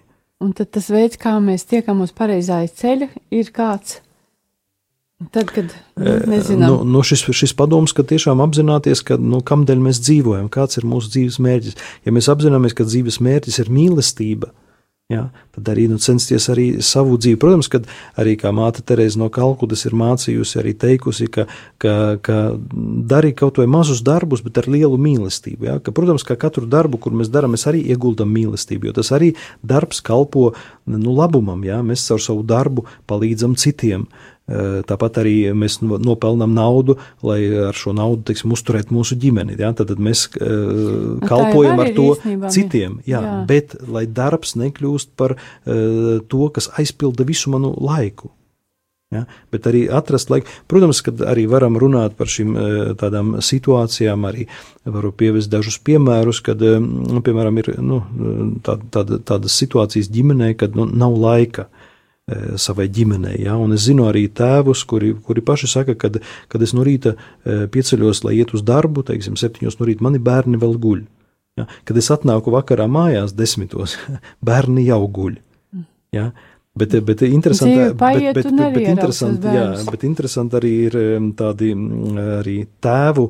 Un 0.45 0.51
tad 0.53 0.69
tas 0.75 0.89
veids, 0.91 1.17
kā 1.17 1.37
mēs 1.41 1.65
tiekam 1.69 2.03
uz 2.03 2.11
pareizā 2.13 2.59
ceļa, 2.67 3.07
ir 3.33 3.49
kāds. 3.55 4.01
Tad, 5.31 5.47
kad 5.55 5.71
nu, 5.95 6.13
mēs 6.27 6.49
zinām, 6.49 6.73
nu, 6.73 6.97
nu 6.97 7.01
šis, 7.07 7.23
šis 7.31 7.53
padoms, 7.55 7.93
ka 7.95 8.03
tiešām 8.03 8.41
apzināties, 8.43 8.99
ka, 9.07 9.15
nu, 9.15 9.39
kamdēļ 9.47 9.79
mēs 9.85 10.01
dzīvojam, 10.03 10.49
kāds 10.51 10.75
ir 10.75 10.85
mūsu 10.91 11.13
dzīves 11.13 11.39
mērķis. 11.41 11.77
Ja 12.03 12.13
mēs 12.13 12.27
apzināmies, 12.33 12.75
ka 12.75 12.83
dzīves 12.85 13.21
mērķis 13.23 13.61
ir 13.63 13.71
mīlestība, 13.71 14.51
Ja, 15.13 15.27
tad 15.53 15.67
arī 15.69 15.83
nu, 15.85 15.99
censties 16.01 16.47
arī 16.49 16.79
savu 16.81 17.19
dzīvi. 17.21 17.37
Protams, 17.37 17.67
ka 17.69 17.77
arī 18.17 18.31
māte 18.57 18.81
Terēza 18.81 19.19
no 19.21 19.27
Kalkutas 19.29 19.85
ir 19.85 19.93
mācījusi, 19.93 20.57
arī 20.57 20.73
teikusi, 20.81 21.27
ka, 21.29 21.45
ka, 21.77 21.93
ka 22.25 22.37
dari 23.05 23.29
kaut 23.37 23.59
vai 23.61 23.67
mazus 23.69 24.01
darbus, 24.01 24.41
bet 24.41 24.57
ar 24.57 24.65
lielu 24.65 24.97
mīlestību. 24.97 25.69
Ja, 25.69 25.77
ka, 25.77 25.93
protams, 25.93 26.25
ka 26.25 26.33
katru 26.41 26.65
darbu, 26.65 26.97
kur 26.97 27.13
mēs 27.13 27.29
darām, 27.29 27.53
mēs 27.53 27.67
arī 27.69 27.83
ieguldam 27.85 28.33
mīlestību, 28.33 28.89
jo 28.89 28.97
tas 28.97 29.13
arī 29.13 29.35
darbs 29.61 30.01
kalpo 30.01 30.55
nu, 30.89 31.13
labumam. 31.13 31.61
Ja, 31.69 31.83
mēs 31.85 32.07
caur 32.09 32.25
savu 32.25 32.41
darbu 32.41 32.89
palīdzam 33.05 33.53
citiem. 33.61 34.09
Uh, 34.09 34.34
tāpat 34.45 35.19
arī 35.23 35.35
mēs 35.57 35.79
nopelnām 35.81 36.53
naudu, 36.53 36.99
lai 37.25 37.39
ar 37.69 37.77
šo 37.77 37.95
naudu 37.97 38.27
teiksim, 38.29 38.53
uzturētu 38.53 38.93
mūsu 38.93 39.17
ģimeni. 39.21 39.57
Ja? 39.57 39.73
Tad, 39.73 39.89
tad 39.93 40.01
mēs 40.01 40.27
kalpojam 40.35 41.81
ar 41.81 41.91
to 41.97 42.11
īstenībā, 42.13 42.53
citiem. 42.53 42.99
Jā, 43.09 43.21
jā. 43.25 43.35
Bet 43.49 43.77
lai 43.89 44.05
darbs 44.05 44.55
nekļūst 44.59 45.15
par 45.17 45.37
to, 45.65 46.49
kas 46.53 46.69
aizpilda 46.77 47.25
visu 47.27 47.53
manu 47.53 47.73
laiku. 47.81 48.29
Ja? 49.13 49.23
Bet 49.53 49.67
arī 49.69 49.85
atrast 49.89 50.31
laiku. 50.33 50.49
Protams, 50.69 51.01
ka 51.05 51.13
arī 51.29 51.45
varam 51.49 51.77
runāt 51.81 52.15
par 52.17 52.29
šīm 52.31 52.53
tādām 52.99 53.35
situācijām, 53.45 54.25
arī 54.29 54.47
varu 54.85 55.13
pievest 55.15 55.51
dažus 55.53 55.77
piemērus, 55.85 56.41
kad, 56.45 56.61
nu, 56.61 57.21
piemēram, 57.25 57.61
ir 57.61 57.71
nu, 57.81 58.01
tā, 58.65 58.77
tāda, 58.93 59.21
tādas 59.25 59.57
situācijas 59.61 60.11
ģimenē, 60.13 60.53
kad 60.59 60.77
nu, 60.77 60.85
nav 60.89 61.17
laika 61.21 61.69
savai 62.57 62.87
ģimenei. 62.89 63.37
Ja? 63.43 63.57
Un 63.61 63.75
es 63.75 63.85
zinu 63.85 64.07
arī 64.09 64.25
tēvus, 64.33 64.81
kuri, 64.89 65.13
kuri 65.25 65.43
paši 65.45 65.69
saka, 65.69 65.95
kad, 65.99 66.17
kad 66.49 66.65
es 66.65 66.73
no 66.73 66.85
rīta 66.85 67.13
pieceļos, 67.45 68.23
lai 68.25 68.39
iet 68.39 68.55
uz 68.57 68.65
darbu, 68.65 69.05
teiksim, 69.05 69.37
septiņos 69.37 69.77
no 69.79 69.89
rīta, 69.89 70.05
mani 70.05 70.21
bērni 70.23 70.59
vēl 70.61 70.75
guļ. 70.81 71.05
Ja? 71.61 71.67
Kad 71.85 72.01
es 72.01 72.09
atnāku 72.13 72.53
vakarā 72.55 72.89
mājās 72.91 73.35
desmitos, 73.37 73.99
bērni 74.47 74.87
jau 74.87 75.03
guļ. 75.05 75.39
Ja? 76.15 76.31
Bet, 76.75 76.91
bet 77.07 77.21
interesanti, 77.23 77.75
bet, 77.93 77.95
bet, 77.95 78.33
bet, 78.35 78.47
bet, 78.75 78.87
interesanti, 78.91 79.51
jā, 79.55 79.67
bet 79.87 80.01
interesanti 80.03 80.57
arī 80.59 80.71
ir 80.89 80.97
tādi 81.39 81.69
arī 82.35 82.55
tēvu 82.83 83.29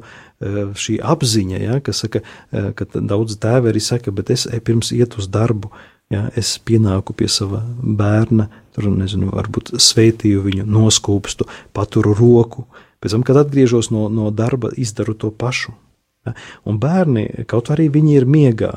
šī 0.81 0.95
apziņa, 1.13 1.59
ja, 1.61 1.75
kas 1.85 2.01
saka, 2.01 2.23
ka 2.49 2.87
daudz 2.95 3.37
tēvi 3.43 3.69
arī 3.69 3.83
saka, 3.85 4.09
bet 4.17 4.33
es 4.33 4.47
pirms 4.65 4.89
iet 4.97 5.13
uz 5.21 5.29
darbu, 5.29 5.69
ja, 6.13 6.27
es 6.37 6.55
pienāku 6.59 7.15
pie 7.17 7.29
sava 7.31 7.63
bērna, 7.81 8.49
tur 8.75 8.89
nezinu, 8.93 9.31
varbūt 9.33 9.75
sveitīju 9.81 10.45
viņu, 10.45 10.67
noskūpstu, 10.67 11.47
paturu 11.75 12.15
roku, 12.17 12.67
pēc 13.03 13.17
tam, 13.17 13.25
kad 13.27 13.39
atgriežos 13.43 13.91
no, 13.93 14.07
no 14.09 14.31
darba, 14.31 14.73
izdaru 14.75 15.17
to 15.17 15.31
pašu. 15.31 15.75
Ja, 16.25 16.33
un 16.65 16.81
bērni, 16.81 17.27
kaut 17.49 17.69
arī 17.73 17.87
viņi 17.93 18.17
ir 18.17 18.25
miegā, 18.29 18.73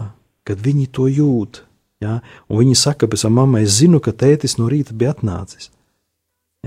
kad 0.49 0.61
viņi 0.65 0.91
to 0.93 1.09
jūt, 1.09 1.63
Ja? 2.03 2.21
Un 2.47 2.63
viņi 2.63 2.77
saka, 2.79 3.09
pēc 3.11 3.27
tam 3.27 3.39
mammai, 3.39 3.65
es 3.67 3.79
zinu, 3.81 4.01
ka 4.03 4.15
tētis 4.15 4.57
no 4.59 4.69
rīta 4.71 4.95
bija 4.97 5.15
atnācis. 5.17 5.71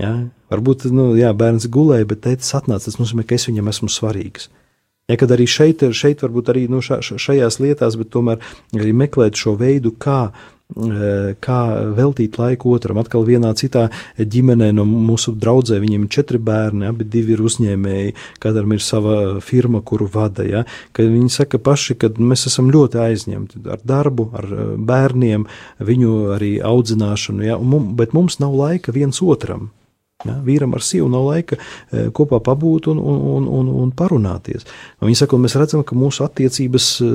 Ja? 0.00 0.12
Varbūt 0.52 0.88
nu, 0.92 1.12
jā, 1.16 1.32
bērns 1.36 1.68
gulēja, 1.72 2.08
bet 2.08 2.24
tētis 2.26 2.52
atnāca. 2.58 2.90
Tas 2.90 3.00
nozīmē, 3.00 3.24
ka 3.26 3.38
es 3.38 3.48
viņam 3.48 3.70
esmu 3.72 3.88
svarīgs. 3.92 4.50
Ja, 5.10 5.16
kad 5.18 5.32
arī 5.34 5.48
šeit, 5.50 5.82
šeit 5.98 6.22
varbūt 6.22 6.52
arī 6.52 6.66
nu, 6.70 6.78
šajās 6.84 7.58
lietās, 7.60 7.96
bet 7.98 8.12
tomēr 8.14 8.44
arī 8.76 8.92
meklēt 8.96 9.40
šo 9.40 9.56
veidu, 9.58 9.90
kā 9.98 10.30
kā 11.42 11.58
veltīt 11.96 12.38
laiku 12.40 12.72
otram. 12.76 13.00
Atkal 13.02 13.26
vienā 13.26 13.52
citā 13.58 13.88
ģimenē 14.18 14.70
no 14.76 14.86
mūsu 14.88 15.34
draudzē 15.38 15.80
viņiem 15.82 16.06
ir 16.06 16.12
četri 16.12 16.40
bērni, 16.42 16.88
abi 16.90 17.06
divi 17.08 17.36
ir 17.36 17.42
uzņēmēji, 17.44 18.14
katram 18.42 18.74
ir 18.76 18.84
sava 18.84 19.18
firma, 19.44 19.82
kuru 19.84 20.08
vada. 20.12 20.46
Ja? 20.46 20.64
Kad 20.96 21.12
viņi 21.12 21.30
saka 21.32 21.60
paši, 21.62 21.98
ka 22.00 22.12
mēs 22.18 22.46
esam 22.50 22.70
ļoti 22.72 23.02
aizņemti 23.02 23.62
ar 23.72 23.84
darbu, 23.84 24.30
ar 24.38 24.48
eh, 24.48 24.64
bērniem, 24.92 25.46
viņu 25.82 26.16
arī 26.38 26.56
audzināšanu, 26.64 27.46
ja? 27.46 27.60
Mum, 27.60 27.92
bet 27.98 28.16
mums 28.16 28.40
nav 28.42 28.56
laika 28.56 28.94
viens 28.94 29.22
otram. 29.22 29.70
Ja, 30.22 30.36
vīram 30.46 30.76
ar 30.76 30.84
sievu 30.86 31.08
nav 31.10 31.24
laika 31.26 31.56
e, 31.58 32.04
kopā 32.14 32.38
pabūt 32.46 32.86
un, 32.92 33.00
un, 33.02 33.46
un, 33.50 33.70
un 33.82 33.90
parunāties. 33.96 34.66
Un 35.00 35.10
viņi 35.10 35.18
saka, 35.18 35.34
un 35.34 35.42
mēs 35.46 35.56
redzam, 35.58 35.82
ka 35.86 35.98
mūsu 35.98 36.22
attiecības 36.26 36.88
e, 37.02 37.10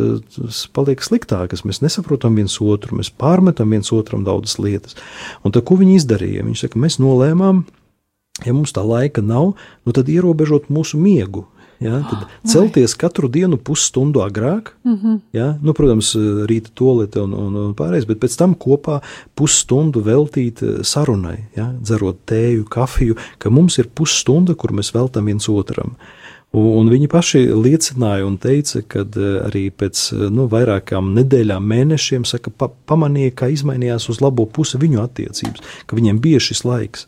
paliek 0.76 1.04
sliktākas. 1.06 1.64
Mēs 1.68 1.80
nesaprotam 1.86 2.36
viens 2.36 2.58
otru, 2.64 3.00
mēs 3.00 3.14
pārmetam 3.16 3.72
viens 3.72 3.94
otram 3.96 4.28
daudzas 4.28 4.58
lietas. 4.60 4.98
Un 5.48 5.56
tad, 5.56 5.64
ko 5.68 5.80
viņi 5.80 6.02
izdarīja? 6.02 6.44
Viņi 6.48 6.64
saka, 6.66 6.82
mēs 6.84 7.00
nolēmām, 7.04 7.64
ja 8.44 8.56
mums 8.56 8.76
tā 8.76 8.84
laika 8.84 9.24
nav, 9.24 9.54
nu 9.88 9.96
tad 9.96 10.12
ierobežot 10.12 10.68
mūsu 10.74 11.00
miegu. 11.00 11.48
Ja, 11.80 12.00
tad 12.10 12.24
celties 12.50 12.96
katru 12.98 13.28
dienu 13.30 13.58
pusstundu 13.58 14.24
agrāk, 14.26 14.74
mm 14.84 14.96
-hmm. 14.96 15.20
ja, 15.34 15.58
nu, 15.62 15.74
protams, 15.74 16.16
rīta 16.50 16.70
tolete 16.74 17.22
un, 17.22 17.34
un, 17.34 17.56
un 17.56 17.76
pārējais, 17.76 18.08
bet 18.08 18.20
pēc 18.20 18.38
tam 18.38 18.56
kopā 18.56 19.00
pusstundu 19.36 20.02
veltīt 20.02 20.64
eh, 20.64 20.80
sarunai, 20.84 21.38
ja, 21.56 21.74
dzerot 21.82 22.18
tēju, 22.26 22.66
kafiju, 22.70 23.16
ka 23.38 23.50
mums 23.50 23.78
ir 23.78 23.90
pusstunda, 23.94 24.56
kur 24.56 24.72
mēs 24.72 24.94
veltam 24.94 25.26
viens 25.26 25.50
otram. 25.50 25.94
Un, 26.52 26.66
un 26.80 26.90
viņi 26.90 27.08
paši 27.12 27.42
liecināja 27.52 28.26
un 28.26 28.38
teica, 28.38 28.82
ka 28.88 29.04
eh, 29.04 29.28
arī 29.48 29.70
pēc 29.70 30.14
eh, 30.14 30.30
nu, 30.34 30.48
vairākām 30.48 31.14
nedēļām, 31.14 31.68
mēnešiem, 31.74 32.26
saka, 32.26 32.50
pa, 32.50 32.72
pamanīja, 32.90 33.36
ka 33.36 33.52
izmainījās 33.54 34.10
uz 34.10 34.22
labo 34.24 34.46
pusi 34.46 34.80
viņu 34.82 35.04
attiecības, 35.04 35.62
ka 35.86 35.96
viņiem 35.96 36.20
bija 36.24 36.40
šis 36.40 36.64
laiks. 36.66 37.08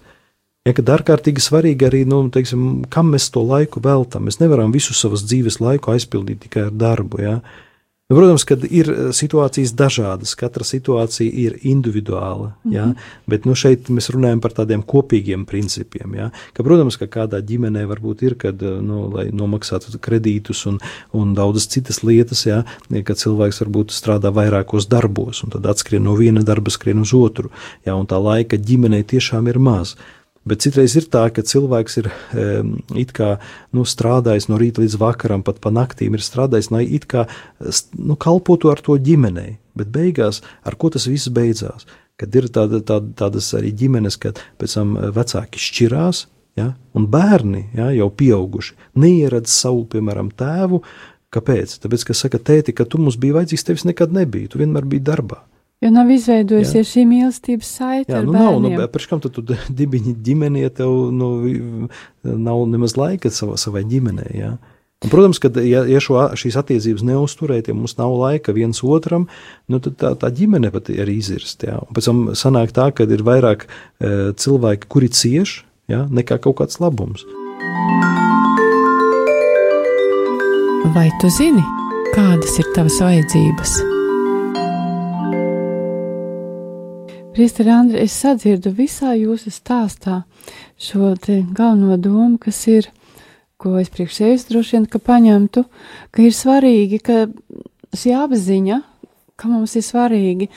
Ja, 0.67 0.75
kad 0.75 0.91
ārkārtīgi 0.91 1.41
svarīgi 1.41 1.87
arī, 1.87 2.03
nu, 2.09 2.25
teiksim, 2.33 2.83
kam 2.91 3.13
mēs 3.13 3.29
to 3.31 3.45
laiku 3.47 3.81
veltam. 3.83 4.27
Mēs 4.27 4.41
nevaram 4.41 4.75
visu 4.75 4.93
savas 4.97 5.23
dzīves 5.23 5.61
laiku 5.63 5.95
aizpildīt 5.95 6.43
tikai 6.45 6.67
ar 6.67 6.75
darbu. 6.75 7.21
Ja. 7.23 7.39
Nu, 8.09 8.17
protams, 8.17 8.41
ka 8.43 8.55
ir 8.65 8.87
eh, 8.89 8.99
situācijas 9.13 9.71
dažādas, 9.77 10.31
katra 10.33 10.65
situācija 10.65 11.29
ir 11.29 11.59
individuāla, 11.61 12.47
mm 12.49 12.71
-hmm. 12.71 12.75
ja, 12.75 12.87
bet 13.29 13.45
nu, 13.45 13.53
šeit 13.55 13.89
mēs 13.89 14.09
runājam 14.09 14.41
par 14.41 14.51
tādiem 14.51 14.81
kopīgiem 14.81 15.45
principiem. 15.45 16.15
Ja, 16.15 16.29
ka, 16.53 16.63
protams, 16.63 16.97
ka 16.97 17.05
kādā 17.05 17.41
ģimenē 17.41 17.85
varbūt 17.85 18.23
ir, 18.23 18.35
kad, 18.35 18.63
eh, 18.63 18.81
nu, 18.81 19.13
nomaksātu 19.31 19.99
kredītus 20.01 20.65
un, 20.65 20.79
un 21.13 21.33
daudzas 21.33 21.67
citas 21.67 22.03
lietas, 22.03 22.45
ja, 22.45 22.63
kad 22.89 23.17
cilvēks 23.17 23.61
varbūt 23.61 23.93
strādā 23.93 24.33
vairākos 24.33 24.89
darbos, 24.89 25.43
un 25.43 25.49
tad 25.49 25.65
atskrien 25.65 26.03
no 26.03 26.15
viena 26.15 26.41
darba, 26.41 26.71
skrien 26.71 26.99
uz 26.99 27.13
otru, 27.13 27.49
ja, 27.85 27.95
un 27.95 28.07
tā 28.07 28.17
laika 28.17 28.57
ģimenei 28.57 29.03
tiešām 29.03 29.47
ir 29.47 29.59
maz. 29.59 29.95
Bet 30.49 30.63
citreiz 30.65 30.95
ir 30.97 31.05
tā, 31.11 31.27
ka 31.33 31.43
cilvēks 31.45 31.99
ir 32.01 32.09
it 32.97 33.13
kā 33.15 33.35
nu, 33.75 33.85
strādājis 33.85 34.49
no 34.49 34.57
rīta 34.61 34.81
līdz 34.83 34.97
vakaram, 35.01 35.43
pat 35.45 35.61
pa 35.61 35.71
naktīm 35.73 36.17
ir 36.17 36.25
strādājis, 36.25 36.71
lai 36.73 36.85
it 36.87 37.05
kā 37.11 37.27
nu, 37.97 38.17
kalpotu 38.19 38.71
ar 38.71 38.81
to 38.85 38.97
ģimenei. 38.97 39.57
Bet 39.77 39.91
beigās, 39.93 40.41
ar 40.65 40.77
ko 40.79 40.91
tas 40.93 41.07
viss 41.09 41.31
beidzās? 41.33 41.87
Kad 42.19 42.35
ir 42.35 42.49
tāda, 42.51 42.81
tāda, 42.83 43.13
tādas 43.15 43.47
arī 43.55 43.71
ģimenes, 43.79 44.17
kad 44.19 44.41
pēc 44.59 44.75
tam 44.75 44.97
vecāki 45.15 45.61
šķirās, 45.63 46.25
ja, 46.59 46.73
un 46.97 47.05
bērni, 47.11 47.69
ja, 47.77 47.91
jau 47.95 48.09
pieauguši, 48.11 48.75
neieredz 48.99 49.53
savu, 49.53 49.85
piemēram, 49.93 50.33
tēvu. 50.39 50.81
Kāpēc? 51.29 51.77
Tāpēc, 51.83 52.07
ka 52.09 52.17
saka, 52.17 52.41
tēti, 52.41 52.73
ka 52.73 52.87
tu 52.89 52.99
mums 53.01 53.19
biji 53.21 53.37
vajadzīgs, 53.37 53.67
tevis 53.67 53.85
nekad 53.85 54.15
nebija, 54.15 54.49
tu 54.49 54.61
vienmēr 54.61 54.87
biji 54.89 55.05
darbā. 55.11 55.43
Jo 55.79 55.93
nav 55.95 56.09
izveidojusies 56.11 56.89
šī 56.91 57.05
mīlestības 57.07 57.69
saite. 57.77 58.11
Jā, 58.11 58.19
nu 58.27 58.33
nav, 58.35 58.57
nu, 58.59 58.71
pēc 58.91 59.05
kam 59.07 59.21
tu, 59.23 59.31
tu 59.31 59.45
dibini 59.79 60.11
ģimeni, 60.11 60.65
ja 60.65 60.73
tev 60.75 60.91
nu, 61.15 61.29
nav 62.23 62.65
nemaz 62.67 62.97
laika 62.99 63.31
savā, 63.31 63.55
savai 63.59 63.85
ģimenei. 63.87 64.33
Jā. 64.41 64.57
Un, 64.99 65.07
protams, 65.07 65.39
ka, 65.39 65.47
ja, 65.63 65.85
ja 65.87 66.01
šo, 66.03 66.17
šīs 66.35 66.57
attiecības 66.59 67.05
neuzturēt, 67.07 67.69
ja 67.71 67.75
mums 67.77 67.95
nav 67.95 68.11
laika 68.19 68.51
viens 68.51 68.81
otram, 68.83 69.29
nu, 69.71 69.79
tad 69.79 69.95
tā, 70.01 70.11
tā 70.19 70.31
ģimene 70.35 70.73
pat 70.73 70.91
ir 70.91 71.07
izirst. 71.07 71.63
Jā. 71.63 71.77
Un 71.85 71.95
pēc 71.95 72.09
tam 72.11 72.19
sanāk 72.35 72.73
tā, 72.75 72.89
ka 72.91 73.07
ir 73.07 73.23
vairāk 73.23 73.63
e, 73.63 74.09
cilvēki, 74.35 74.89
kuri 74.91 75.07
cieš, 75.15 75.61
jā, 75.87 76.01
nekā 76.11 76.41
kaut 76.43 76.59
kāds 76.59 76.81
labums. 76.83 77.23
Vai 80.91 81.07
tu 81.23 81.31
zini, 81.31 81.63
kādas 82.11 82.59
ir 82.59 82.67
tavas 82.75 82.99
vajadzības? 82.99 83.79
Priesteri 87.39 87.71
Andri, 87.71 88.01
es 88.03 88.11
sadzirdu 88.19 88.73
visā 88.75 89.13
jūsu 89.15 89.47
stāstā 89.47 90.17
šo 90.75 91.13
te 91.23 91.37
galveno 91.55 91.95
domu, 91.95 92.35
kas 92.35 92.57
ir, 92.67 92.89
ko 93.55 93.77
es 93.79 93.87
priekš 93.93 94.17
sevis 94.17 94.43
droši 94.49 94.75
vien, 94.75 94.87
ka 94.91 94.99
paņemtu, 94.99 95.63
ka 96.11 96.25
ir 96.25 96.35
svarīgi, 96.35 96.99
ka 96.99 97.21
šī 97.95 98.11
apziņa, 98.25 98.81
ka 99.39 99.53
mums 99.53 99.77
ir 99.79 99.87
svarīgi, 99.87 100.49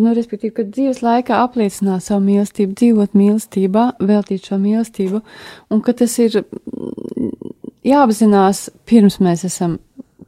nu, 0.00 0.14
respektīvi, 0.16 0.54
ka 0.56 0.64
dzīves 0.64 1.02
laikā 1.04 1.42
apliecināt 1.44 2.08
savu 2.08 2.24
mīlestību, 2.30 2.72
dzīvot 2.80 3.20
mīlestībā, 3.20 3.84
veltīt 4.00 4.48
šo 4.48 4.56
mīlestību, 4.64 5.20
un 5.68 5.84
ka 5.84 5.92
tas 6.00 6.16
ir 6.24 6.40
jāapzinās 7.84 8.70
pirms 8.88 9.20
mēs 9.20 9.44
esam 9.44 9.76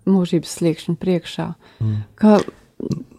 mūžības 0.04 0.58
sliekšņu 0.60 1.00
priekšā. 1.00 1.54
Mm. 1.80 2.02
Ka 2.20 2.42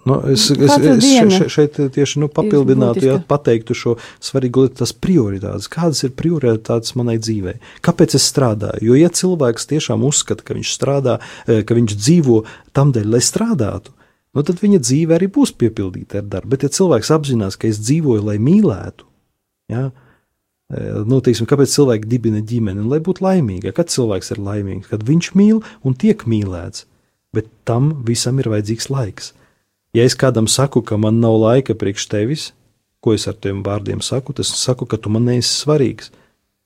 Nu, 0.04 0.18
es 0.28 0.50
es, 0.52 0.60
es 0.60 1.06
šeit, 1.08 1.46
šeit 1.48 1.78
tieši 1.96 2.20
nu, 2.20 2.28
papildinātu, 2.32 3.06
ja 3.08 3.16
pateiktu 3.24 3.76
šo 3.78 3.94
svarīgo 4.20 4.66
lietu, 4.66 4.82
tas 4.82 4.92
prioritātes. 4.92 5.70
Kādas 5.72 6.04
ir 6.04 6.12
prioritātes 6.20 6.96
manai 7.00 7.16
dzīvei? 7.22 7.56
Kāpēc 7.86 8.18
es 8.20 8.26
strādāju? 8.28 8.84
Jo, 8.84 8.98
ja 9.00 9.08
cilvēks 9.08 9.70
tiešām 9.70 10.04
uzskata, 10.04 10.44
ka 10.44 10.58
viņš 10.58 10.72
strādā, 10.76 11.20
eh, 11.48 11.62
ka 11.64 11.78
viņš 11.78 11.96
dzīvo 11.96 12.42
tam 12.76 12.92
dēļ, 12.92 13.08
lai 13.16 13.22
strādātu, 13.24 13.94
nu, 14.36 14.44
tad 14.44 14.60
viņa 14.60 14.82
dzīve 14.84 15.16
arī 15.16 15.30
būs 15.32 15.56
piepildīta 15.56 16.20
ar 16.20 16.28
darbu. 16.28 16.52
Bet, 16.52 16.66
ja 16.68 16.76
cilvēks 16.76 17.12
apzinās, 17.16 17.56
ka 17.56 17.70
es 17.72 17.80
dzīvoju, 17.80 18.26
lai 18.28 18.36
mīlētu, 18.44 19.08
ja, 19.72 19.86
eh, 19.88 21.00
nu, 21.08 21.22
teiksim, 21.24 21.48
kāpēc 21.48 21.72
cilvēki 21.78 22.12
dibina 22.12 22.42
ģimeni, 22.44 22.84
lai 22.92 23.00
būtu 23.00 23.24
laimīgi? 23.24 23.72
Kad 23.72 23.88
cilvēks 23.88 24.36
ir 24.36 24.44
laimīgs, 24.44 24.92
kad 24.92 25.08
viņš 25.08 25.32
mīl 25.32 25.64
un 25.82 25.96
tiek 25.96 26.28
mīlēts, 26.28 26.84
bet 27.32 27.48
tam 27.64 28.04
visam 28.04 28.44
ir 28.44 28.52
vajadzīgs 28.52 28.92
laiks. 28.92 29.32
Ja 29.94 30.02
es 30.08 30.16
kādam 30.18 30.48
saku, 30.50 30.82
ka 30.82 30.98
man 30.98 31.20
nav 31.22 31.36
laika 31.38 31.76
priekš 31.78 32.08
tevis, 32.10 32.48
ko 33.04 33.14
es 33.14 33.28
ar 33.30 33.36
tiem 33.38 33.60
vārdiem 33.62 34.00
saku, 34.02 34.34
tas 34.34 34.50
saku, 34.58 34.88
ka 34.90 34.98
tu 34.98 35.12
man 35.14 35.28
neesi 35.30 35.52
svarīgs. 35.54 36.10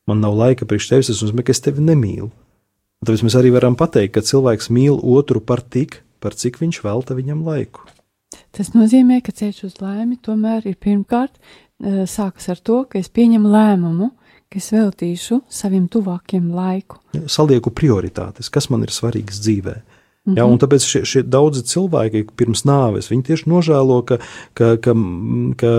Man 0.07 0.21
nav 0.23 0.37
laika 0.39 0.63
priekš 0.69 0.87
tevis, 0.93 1.09
tas 1.11 1.19
nozīmē, 1.25 1.43
ka 1.43 1.51
es 1.51 1.59
tevi 1.65 1.83
nemīlu. 1.83 2.29
Tāpēc 3.03 3.25
mēs 3.27 3.35
arī 3.35 3.51
varam 3.51 3.75
pateikt, 3.75 4.13
ka 4.15 4.23
cilvēks 4.23 4.71
mīl 4.71 4.95
otru 5.03 5.41
par 5.43 5.59
tik, 5.59 5.99
par 6.23 6.37
cik 6.39 6.61
viņš 6.61 6.79
velta 6.85 7.17
viņam 7.17 7.43
laiku. 7.43 7.83
Tas 8.55 8.71
nozīmē, 8.71 9.19
ka 9.25 9.35
ceļš 9.35 9.59
uz 9.67 9.75
laimi 9.83 10.15
tomēr 10.23 10.63
ir 10.71 10.79
pirmkārt 10.79 11.35
eh, 11.35 12.05
sākas 12.07 12.47
ar 12.53 12.63
to, 12.63 12.85
ka 12.87 13.01
es 13.01 13.11
pieņemu 13.11 13.51
lēmumu, 13.51 14.09
ka 14.47 14.61
es 14.61 14.71
veltīšu 14.71 15.41
saviem 15.51 15.91
tuvākiem 15.91 16.47
laiku. 16.55 17.01
Salieku 17.27 17.75
prioritātes, 17.75 18.47
kas 18.47 18.71
man 18.71 18.87
ir 18.87 18.95
svarīgs 18.95 19.43
dzīvēm. 19.43 19.83
Ja, 20.35 20.43
un 20.43 20.57
tāpēc 20.59 20.83
šie, 20.83 21.01
šie 21.07 21.21
daudzi 21.23 21.61
cilvēki 21.69 22.25
pirms 22.35 22.65
nāves 22.67 23.07
tieši 23.07 23.47
nožēlo, 23.47 24.01
ka, 24.07 24.17
ka, 24.57 24.73
ka, 24.83 24.95
ka 25.59 25.71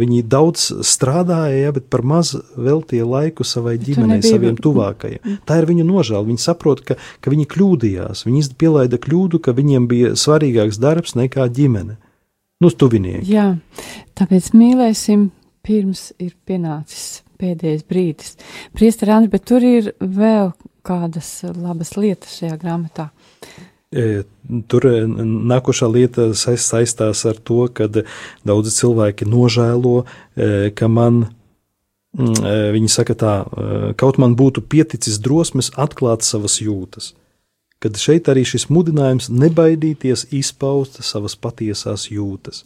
viņi 0.00 0.22
daudz 0.32 0.68
strādāja, 0.86 1.58
ja, 1.66 1.74
bet 1.76 1.90
par 1.92 2.04
maz 2.06 2.32
veltīja 2.56 3.04
laiku 3.08 3.44
savai 3.44 3.76
ģimenei, 3.82 4.22
saviem 4.24 4.56
tuvākajiem. 4.56 5.20
Mm. 5.20 5.42
Tā 5.48 5.60
ir 5.60 5.68
viņu 5.68 5.84
nožēla. 5.88 6.24
Viņi 6.30 6.44
saprot, 6.44 6.80
ka, 6.86 6.96
ka 7.20 7.32
viņi 7.32 7.48
kļūdījās. 7.52 8.24
Viņi 8.28 8.46
pielaida 8.60 9.00
kļūdu, 9.02 9.42
ka 9.44 9.54
viņiem 9.56 9.90
bija 9.90 10.14
svarīgāks 10.18 10.80
darbs 10.80 11.16
nekā 11.18 11.48
ģimene. 11.52 11.98
Nu, 12.62 12.70
tuvinieki. 12.70 13.26
Jā, 13.26 13.48
tāpēc 14.18 14.52
mīlēsim 14.54 15.30
pirms 15.66 16.12
ir 16.22 16.36
pienācis 16.46 17.22
pēdējais 17.42 17.84
brīdis. 17.88 18.36
Priester 18.76 19.10
Andri, 19.14 19.32
bet 19.34 19.46
tur 19.50 19.64
ir 19.66 19.92
vēl 19.98 20.52
kādas 20.86 21.40
labas 21.50 21.96
lietas 21.98 22.38
šajā 22.38 22.58
grāmatā. 22.60 23.10
E, 23.92 24.24
tur 24.72 24.86
e, 24.88 24.92
nākošā 25.52 25.86
lieta 25.92 26.30
saistās 26.32 27.24
ar 27.28 27.36
to, 27.44 27.66
ka 27.76 27.90
daudzi 27.92 28.72
cilvēki 28.72 29.28
nožēlo, 29.28 30.02
e, 30.32 30.70
ka 30.72 30.88
man, 30.88 31.26
mm, 32.16 32.40
viņi 32.72 32.92
saka 32.92 33.16
tā, 33.18 33.34
kaut 34.00 34.20
man 34.22 34.36
būtu 34.38 34.64
pieticis 34.64 35.20
drosmes 35.20 35.68
atklāt 35.76 36.24
savas 36.24 36.56
jūtas. 36.64 37.12
Kad 37.82 37.98
šeit 38.00 38.30
arī 38.32 38.46
šis 38.48 38.70
mudinājums 38.72 39.28
nebaidīties 39.28 40.30
izpaust 40.32 41.02
savas 41.04 41.36
patiesās 41.36 42.08
jūtas 42.08 42.62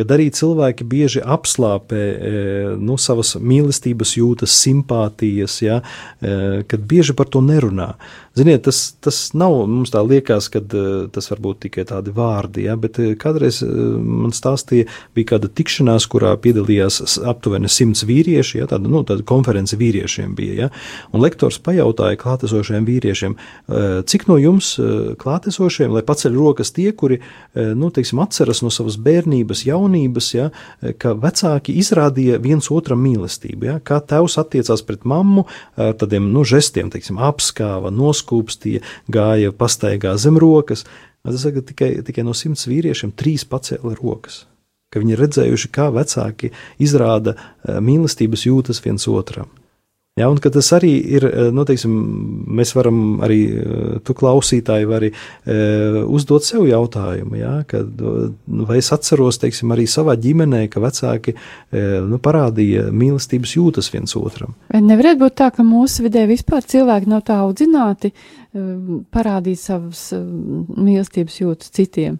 kad 0.00 0.14
arī 0.14 0.30
cilvēki 0.32 0.86
bieži 0.88 1.20
apslāpē 1.20 2.04
nu, 2.80 2.96
savas 2.96 3.34
mīlestības 3.36 4.14
jūtas, 4.16 4.54
simpātijas, 4.62 5.58
ja, 5.60 5.80
kad 6.20 6.86
bieži 6.88 7.12
par 7.18 7.28
to 7.28 7.42
nerunā. 7.44 7.90
Ziniet, 8.40 8.62
tas, 8.64 8.94
tas 9.04 9.16
nav 9.36 9.52
mums 9.68 9.90
tā 9.92 10.00
liekas, 10.00 10.46
ka 10.48 10.62
uh, 10.62 11.08
tas 11.12 11.26
var 11.28 11.40
būt 11.44 11.58
tikai 11.66 11.82
tādi 11.90 12.12
vārdi, 12.16 12.62
ja, 12.70 12.76
bet 12.80 12.96
uh, 13.02 13.10
kādreiz 13.20 13.58
uh, 13.66 13.98
man 14.00 14.32
stāstīja, 14.32 14.86
bija 15.16 15.34
kāda 15.34 15.50
tikšanās, 15.52 16.06
kurā 16.08 16.30
piedalījās 16.40 17.18
aptuveni 17.28 17.68
simts 17.68 18.00
vīrieši, 18.08 18.62
ja, 18.62 18.68
tāda, 18.70 18.88
nu, 18.88 19.02
tāda 19.04 19.26
konference 19.28 19.76
vīriešiem 19.76 20.32
bija, 20.38 20.54
ja, 20.56 20.68
un 21.12 21.20
lektors 21.20 21.58
pajautāja 21.60 22.16
klātesošiem 22.22 22.86
vīriešiem, 22.88 23.34
cik 24.08 24.24
no 24.30 24.38
jums 24.40 24.70
klātesošiem, 25.20 25.92
lai 25.92 26.04
paceļ 26.08 26.38
rokas 26.38 26.72
tie, 26.76 26.88
kuri, 26.96 27.20
nu, 27.52 27.90
teiksim, 27.92 28.22
atceras 28.24 28.62
no 28.64 28.72
savas 28.72 28.96
bērnības, 29.04 29.66
jaunības, 29.68 30.30
ja, 30.32 30.48
ka 31.02 31.12
vecāki 31.18 31.76
izrādīja 31.82 32.40
viens 32.40 32.70
otram 32.72 33.02
mīlestību, 33.04 33.68
ja, 33.68 33.76
kā 33.84 34.00
tevs 34.00 34.38
attiecās 34.40 34.86
pret 34.86 35.04
mammu, 35.04 35.44
tādiem, 35.76 36.32
nu, 36.32 36.46
žestiem, 36.48 36.88
teiksim, 36.94 37.20
apskāva, 37.20 37.92
noskāva, 37.92 38.29
noskūpstīja, 38.30 38.82
gāja 39.10 39.52
pastaigā 39.52 40.16
zem 40.16 40.38
rokas. 40.38 40.84
Es 41.24 41.42
saku, 41.42 41.62
tikai, 41.62 42.02
tikai 42.02 42.24
no 42.24 42.32
simts 42.32 42.66
vīriešiem 42.66 43.12
trīs 43.12 43.44
pacēla 43.44 43.96
rokas. 43.98 44.46
Ka 44.90 45.00
viņi 45.00 45.18
redzējuši, 45.18 45.70
kā 45.70 45.90
vecāki 45.90 46.50
izrāda 46.78 47.36
eh, 47.36 47.80
mīlestības 47.80 48.46
jūtas 48.46 48.82
viens 48.82 49.06
otram. 49.08 49.48
Ja, 50.18 50.26
un 50.26 50.40
tas 50.42 50.66
arī 50.74 50.90
ir, 51.16 51.24
eh, 51.24 51.50
nu, 51.54 51.62
teiksim, 51.64 51.92
mēs 52.58 52.74
varam 52.74 53.20
arī, 53.22 53.38
eh, 53.46 53.98
tu 54.04 54.14
klausītāji, 54.14 54.88
vari 54.90 55.10
uh, 55.12 56.00
uzdot 56.10 56.42
sev 56.44 56.64
jautājumu, 56.66 57.36
ja, 57.38 57.52
kad, 57.68 57.86
nu, 58.00 58.64
vai 58.66 58.78
es 58.78 58.90
atceros, 58.92 59.38
teiksim, 59.38 59.70
arī 59.70 59.86
savā 59.86 60.16
ģimenē, 60.18 60.64
ka 60.72 60.82
vecāki 60.82 61.36
uh, 61.36 62.00
nu, 62.10 62.18
parādīja 62.18 62.88
mīlestības 62.90 63.54
jūtas 63.54 63.90
viens 63.94 64.16
otram. 64.18 64.56
Vai 64.72 64.82
nevarētu 64.82 65.22
būt 65.22 65.36
tā, 65.38 65.50
ka 65.54 65.62
mūsu 65.66 66.04
vidē 66.08 66.26
vispār 66.30 66.66
cilvēki 66.66 67.10
nav 67.10 67.22
tā 67.28 67.38
audzināti 67.44 68.10
parādīt 69.14 69.60
savas 69.62 70.08
mīlestības 70.10 71.38
jūtas 71.38 71.70
citiem? 71.76 72.18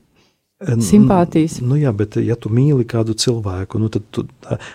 Simpātijas. 0.60 1.58
Nu, 1.64 1.76
jā, 1.80 1.92
bet 1.96 2.18
ja 2.20 2.36
tu 2.36 2.50
mīli 2.52 2.84
kādu 2.88 3.14
cilvēku, 3.16 3.80
nu, 3.80 3.88
tad 3.92 4.04
tu, 4.12 4.26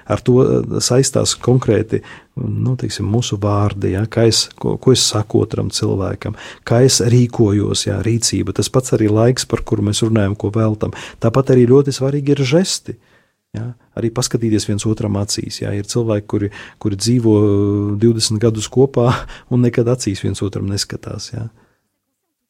ar 0.09 0.21
to 0.25 0.39
saistās 0.81 1.35
konkrēti 1.37 2.01
nu, 2.35 2.73
teiksim, 2.79 3.07
mūsu 3.07 3.37
vārdi, 3.41 3.93
ja, 3.93 4.05
es, 4.25 4.45
ko, 4.59 4.75
ko 4.81 4.95
es 4.95 5.05
saku 5.05 5.43
otram 5.45 5.69
cilvēkam, 5.69 6.35
kā 6.67 6.81
es 6.85 7.01
rīkojos, 7.05 7.85
jā, 7.87 7.99
rīcība. 8.05 8.55
Tas 8.57 8.71
pats 8.73 8.95
arī 8.97 9.11
laiks, 9.11 9.45
par 9.49 9.61
kuru 9.61 9.85
mēs 9.85 10.03
runājam, 10.05 10.35
ko 10.35 10.51
veltam. 10.55 10.95
Tāpat 11.23 11.53
arī 11.55 11.67
ļoti 11.69 11.93
svarīgi 11.95 12.35
ir 12.35 12.43
žesti. 12.55 12.97
Ja? 13.55 13.69
Arī 13.95 14.09
paskatīties 14.11 14.67
viens 14.67 14.85
otram 14.89 15.15
acīs. 15.21 15.61
Ja? 15.61 15.71
Ir 15.71 15.87
cilvēki, 15.87 16.27
kuri, 16.27 16.49
kuri 16.81 16.99
dzīvo 16.99 17.35
20 18.01 18.41
gadus 18.41 18.67
kopā 18.71 19.11
un 19.53 19.63
nekad 19.63 19.93
acīs 19.93 20.25
viens 20.25 20.41
otram 20.43 20.67
neskatās. 20.71 21.31
Ja? 21.35 21.47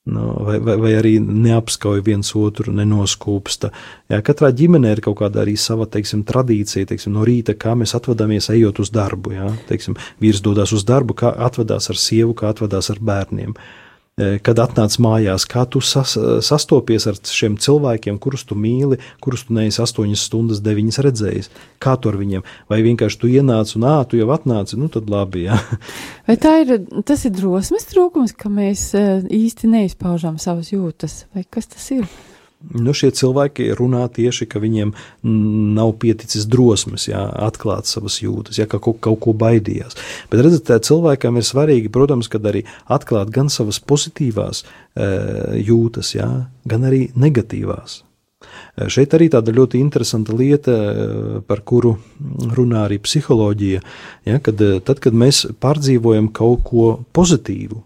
Nu, 0.06 0.26
vai, 0.46 0.60
vai, 0.62 0.76
vai 0.78 0.92
arī 1.00 1.16
neapskauj 1.18 2.04
viens 2.06 2.30
otru, 2.38 2.70
nenoskūpsta. 2.78 3.72
Jā, 4.14 4.20
katrā 4.26 4.52
ģimenē 4.54 4.92
ir 4.94 5.02
kaut 5.02 5.18
kāda 5.24 5.42
arī 5.42 5.56
sava 5.58 5.88
teiksim, 5.90 6.22
tradīcija, 6.30 6.92
teiksim, 6.92 7.16
no 7.16 7.26
rīta, 7.26 7.56
kā 7.58 7.74
mēs 7.80 7.96
atvadāmies 7.98 8.52
ejot 8.54 8.84
uz 8.84 8.94
darbu. 8.94 9.34
Jā, 9.34 9.50
teiksim, 9.72 9.98
vīrs 10.22 10.44
dodas 10.46 10.76
uz 10.78 10.86
darbu, 10.86 11.18
kā 11.18 11.34
atvadās 11.48 11.90
ar 11.90 11.98
sievu, 11.98 12.38
kā 12.38 12.54
atvadās 12.54 12.92
ar 12.94 13.02
bērniem. 13.02 13.58
Uh, 13.58 13.85
kad 14.16 14.60
atnāc 14.64 14.94
mājās, 15.04 15.44
kā 15.52 15.66
tu 15.68 15.82
sas, 15.84 16.14
sastopies 16.48 17.04
ar 17.12 17.18
šiem 17.28 17.58
cilvēkiem, 17.60 18.16
kurus 18.24 18.46
tu 18.48 18.56
mīli, 18.56 18.96
kurus 19.20 19.44
tu 19.48 19.56
neesi 19.58 19.82
astoņas 19.84 20.24
stundas, 20.30 20.62
deviņas 20.64 21.00
redzējis. 21.04 21.50
Kā 21.84 21.98
tu 22.00 22.14
ar 22.14 22.16
viņiem? 22.22 22.46
Vai 22.72 22.80
vienkārši 22.86 23.20
tu 23.20 23.28
ienāc 23.28 23.74
un 23.76 23.84
ā, 23.92 23.98
tu 24.08 24.16
jau 24.16 24.30
atnāci, 24.32 24.80
nu 24.80 24.88
tad 24.94 25.12
labi. 25.12 25.50
Jā. 25.50 25.60
Vai 26.30 26.38
tā 26.40 26.54
ir, 26.64 26.78
tas 27.04 27.28
ir 27.28 27.36
drosmes 27.36 27.90
trūkums, 27.92 28.32
ka 28.40 28.48
mēs 28.48 28.88
eh, 28.96 29.20
īsti 29.20 29.74
neizpaužam 29.74 30.40
savas 30.40 30.72
jūtas, 30.72 31.26
vai 31.36 31.44
kas 31.44 31.68
tas 31.76 31.92
ir? 31.98 32.08
Nu, 32.74 32.94
šie 32.98 33.12
cilvēki 33.14 33.68
runā 33.78 34.06
tieši, 34.14 34.48
ka 34.50 34.62
viņiem 34.64 34.94
nav 35.76 35.94
pieticis 36.02 36.48
drosmes 36.50 37.08
jā, 37.10 37.22
atklāt 37.46 37.90
savas 37.90 38.18
jūtas, 38.24 38.58
ja 38.60 38.66
kaut, 38.70 38.98
kaut 39.04 39.20
ko 39.22 39.36
baidījās. 39.38 39.98
Bet 40.32 40.42
redziet, 40.46 40.72
cilvēkam 40.88 41.38
ir 41.38 41.46
svarīgi, 41.46 41.94
protams, 41.94 42.32
arī 42.36 42.66
atklāt 42.92 43.32
gan 43.36 43.52
savas 43.54 43.80
pozitīvās 43.80 44.64
e, 44.64 45.08
jūtas, 45.68 46.16
jā, 46.18 46.30
gan 46.66 46.90
arī 46.90 47.08
negatīvās. 47.16 48.02
E, 48.02 48.90
šeit 48.92 49.14
arī 49.18 49.30
tāda 49.34 49.54
ļoti 49.56 49.82
interesanta 49.82 50.36
lieta, 50.36 50.76
e, 50.76 51.42
par 51.48 51.62
kuru 51.68 51.96
runā 52.58 52.86
arī 52.90 53.00
psiholoģija, 53.04 53.84
ja, 54.26 54.40
kad 54.42 54.62
tad, 54.86 55.02
kad 55.04 55.14
mēs 55.14 55.46
pārdzīvojam 55.62 56.32
kaut 56.36 56.66
ko 56.66 56.88
pozitīvu, 57.16 57.84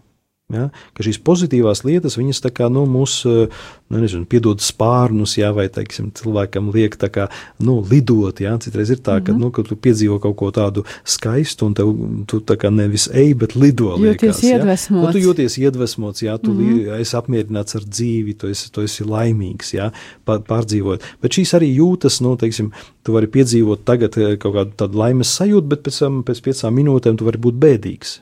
Ja, 0.50 0.66
ka 0.96 1.04
šīs 1.06 1.20
pozitīvās 1.22 1.84
lietas, 1.86 2.16
viņas 2.18 2.42
kā 2.54 2.66
nu, 2.72 2.82
mūs, 2.90 3.20
nu, 3.22 4.00
nezinu, 4.02 4.26
piedod 4.30 4.58
spārnus, 4.64 5.36
jā, 5.38 5.52
vai, 5.54 5.68
teiksim, 5.70 6.08
cilvēkam 6.18 6.72
liek 6.74 6.96
kā, 6.98 7.28
nu, 7.62 7.78
lidot, 7.86 8.42
jā, 8.42 8.56
citreiz 8.62 8.90
ir 8.90 8.98
tā, 8.98 9.20
ka, 9.20 9.30
mm 9.30 9.36
-hmm. 9.36 9.40
nu, 9.40 9.50
ka 9.54 9.62
tu 9.62 9.76
piedzīvo 9.76 10.18
kaut 10.18 10.36
ko 10.36 10.50
tādu 10.50 10.84
skaistu, 11.04 11.66
un 11.66 11.74
tev, 11.74 11.94
tu 12.26 12.40
kā 12.40 12.70
nevis 12.70 13.08
ej, 13.14 13.34
bet 13.34 13.54
lido, 13.54 13.94
liekas, 13.96 14.42
jūties 14.42 14.50
iedvesmots. 14.50 15.06
Nu, 15.06 15.12
tu 15.12 15.18
jūties 15.18 15.58
iedvesmots, 15.58 16.22
jā, 16.22 16.38
tu 16.38 16.52
mm 16.52 16.60
-hmm. 16.60 17.00
esi 17.00 17.16
apmierināts 17.16 17.76
ar 17.76 17.82
dzīvi, 17.82 18.34
tu 18.34 18.46
esi, 18.46 18.72
tu 18.72 18.80
esi 18.80 19.04
laimīgs, 19.04 19.74
jā, 19.74 19.92
pārdzīvot. 20.26 21.00
Bet 21.22 21.32
šīs 21.32 21.54
arī 21.54 21.70
jūtas, 21.76 22.20
nu, 22.20 22.36
teiksim, 22.36 22.72
tu 23.02 23.12
vari 23.12 23.26
piedzīvot 23.26 23.84
tagad 23.84 24.14
kaut 24.38 24.54
kādu 24.54 24.70
tādu 24.76 24.98
laimes 24.98 25.36
sajūtu, 25.38 25.66
bet 25.68 25.82
pēc, 25.82 26.24
pēc 26.26 26.42
piecām 26.42 26.74
minūtēm 26.74 27.16
tu 27.16 27.24
vari 27.24 27.38
būt 27.38 27.54
bēdīgs. 27.54 28.20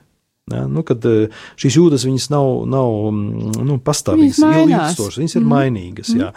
Ja, 0.52 0.64
nu, 0.70 0.82
kad 0.86 1.04
eh, 1.08 1.34
šīs 1.60 1.76
jūtas 1.78 2.04
nav, 2.32 2.46
nav 2.70 2.92
mm, 3.10 3.64
nu, 3.68 3.78
pastāvīgas, 3.84 4.40
ilgstošas, 4.40 5.18
viņas 5.20 5.36
ir 5.36 5.42
mm. 5.42 5.52
mainīgas. 5.52 6.12
Mm. 6.14 6.22
Jā. 6.22 6.30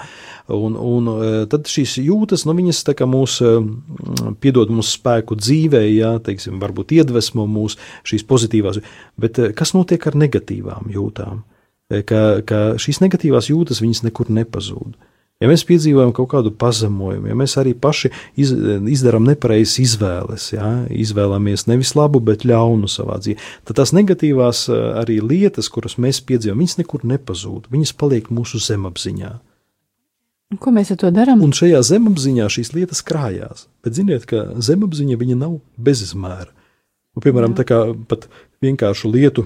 Un, 0.56 0.76
un 0.76 1.12
eh, 1.14 1.38
tad 1.52 1.70
šīs 1.72 1.98
jūtas, 2.04 2.46
nu, 2.48 2.56
viņas 2.58 2.84
mūs 3.12 3.38
eh, 3.46 3.70
piedod 4.44 4.74
mūsu 4.74 4.98
spēku 4.98 5.38
dzīvē, 5.40 5.84
jā, 5.94 6.16
teiksim, 6.26 6.60
varbūt 6.64 6.96
iedvesmo 6.98 7.48
mūs 7.48 7.78
šīs 8.08 8.28
pozitīvās. 8.28 8.82
Bet 9.22 9.40
kas 9.58 9.76
notiek 9.78 10.08
ar 10.08 10.20
negatīvām 10.20 10.92
jūtām? 10.92 11.46
Ka, 12.08 12.20
ka 12.48 12.60
šīs 12.80 13.02
negatīvās 13.04 13.50
jūtas 13.52 13.82
viņas 13.84 14.06
nekur 14.06 14.30
nepazūd. 14.32 14.96
Ja 15.42 15.50
mēs 15.50 15.64
piedzīvojam 15.66 16.12
kaut 16.14 16.30
kādu 16.36 16.52
pazemojumu, 16.54 17.32
ja 17.32 17.36
mēs 17.38 17.56
arī 17.58 17.74
paši 17.74 18.12
iz, 18.40 18.52
izdarām 18.94 19.26
nepareizas 19.26 19.80
izvēles, 19.82 20.52
ja, 20.54 20.68
izvēlamies 20.94 21.66
nevis 21.66 21.96
labu, 21.98 22.22
bet 22.22 22.46
ļaunu 22.46 22.90
savā 22.92 23.18
dzīvē, 23.24 23.48
tad 23.66 23.80
tās 23.82 23.96
negatīvās 23.98 24.68
eh, 24.70 24.82
arī 25.02 25.18
lietas, 25.26 25.72
kuras 25.74 25.98
mēs 26.02 26.22
piedzīvojam, 26.30 26.62
viņas 26.62 26.78
nekur 26.84 27.08
nepazūd, 27.10 27.72
viņas 27.74 27.96
paliek 27.98 28.30
mūsu 28.30 28.62
zemapziņā. 28.62 29.32
Ko 30.60 30.74
mēs 30.76 30.92
ar 30.92 31.00
to 31.00 31.10
darām? 31.16 31.42
Un 31.46 31.54
šajā 31.56 31.80
zemapziņā 31.88 32.50
šīs 32.52 32.74
lietas 32.76 33.00
krājās. 33.08 33.70
Bet 33.86 33.96
ziniet, 33.96 34.26
ka 34.28 34.44
zemapziņa 34.60 35.16
viņa 35.20 35.38
nav 35.40 35.56
bezizmēra. 35.80 36.50
Un, 37.16 37.24
piemēram, 37.24 37.56
Jā. 37.56 37.62
tā 37.62 37.66
kā 37.68 37.80
pat 38.12 38.28
vienkāršu 38.64 39.12
lietu, 39.12 39.46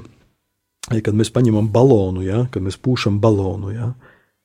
ja, 0.89 1.01
kad 1.05 1.17
mēs 1.17 1.31
paņemam 1.33 1.69
balonu, 1.73 2.25
ja, 2.25 2.45
kad 2.53 2.65
mēs 2.65 2.77
pūšam 2.81 3.19
balonu, 3.21 3.71
ja, 3.73 3.91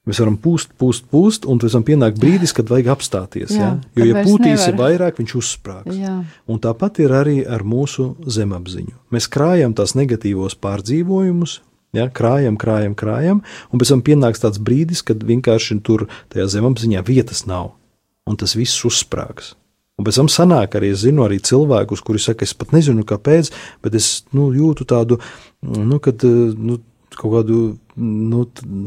Mēs 0.09 0.17
varam 0.23 0.39
pūst, 0.41 0.71
pūst, 0.81 1.05
pūst, 1.13 1.45
un 1.45 1.59
pēc 1.61 1.75
tam 1.77 1.85
pienāk 1.85 2.17
brīdis, 2.21 2.55
kad 2.57 2.71
vajag 2.73 2.89
apstāties. 2.95 3.53
Jā, 3.53 3.67
ja? 3.67 3.73
Jo, 4.01 4.07
ja 4.09 4.23
pūtīsi 4.25 4.73
nevar. 4.73 4.79
vairāk, 4.81 5.21
viņš 5.21 5.35
uzsprāgs. 5.37 5.99
Jā. 6.01 6.15
Un 6.49 6.61
tāpat 6.65 7.03
ir 7.05 7.13
arī 7.15 7.37
ar 7.45 7.67
mūsu 7.69 8.15
zemapziņu. 8.25 8.97
Mēs 9.13 9.29
krājam 9.29 9.77
tās 9.77 9.93
negatīvos 9.99 10.57
pārdzīvojumus, 10.65 11.59
ja? 12.01 12.09
krājam, 12.17 12.57
krājam, 12.61 12.97
krājam, 12.97 13.45
un 13.69 13.83
pēc 13.83 13.93
tam 13.93 14.05
pienāks 14.09 14.41
tāds 14.41 14.63
brīdis, 14.65 15.05
kad 15.05 15.21
vienkārši 15.21 15.83
tur 15.85 16.09
tajā 16.33 16.49
zemapziņā 16.57 17.05
vietas 17.05 17.45
nav, 17.51 17.75
un 18.25 18.41
tas 18.41 18.57
viss 18.57 18.81
uzsprāgs. 18.89 19.53
Un 20.01 20.07
pēc 20.09 20.17
tam 20.17 20.31
sanāk 20.33 20.79
arī, 20.79 20.95
es 20.95 21.03
zinu, 21.03 21.27
arī 21.27 21.43
cilvēkus, 21.45 22.01
kuri 22.01 22.23
saka, 22.25 22.47
es 22.49 22.57
pat 22.57 22.73
nezinu, 22.73 23.05
kāpēc, 23.05 23.51
bet 23.85 23.99
es 23.99 24.23
nu, 24.33 24.49
jūtu 24.57 24.87
tādu, 24.89 25.21
nu, 25.61 25.99
kad 26.01 26.25
nu, 26.25 26.79
kaut 27.19 27.33
kādu, 27.35 27.59
nu, 28.01 28.45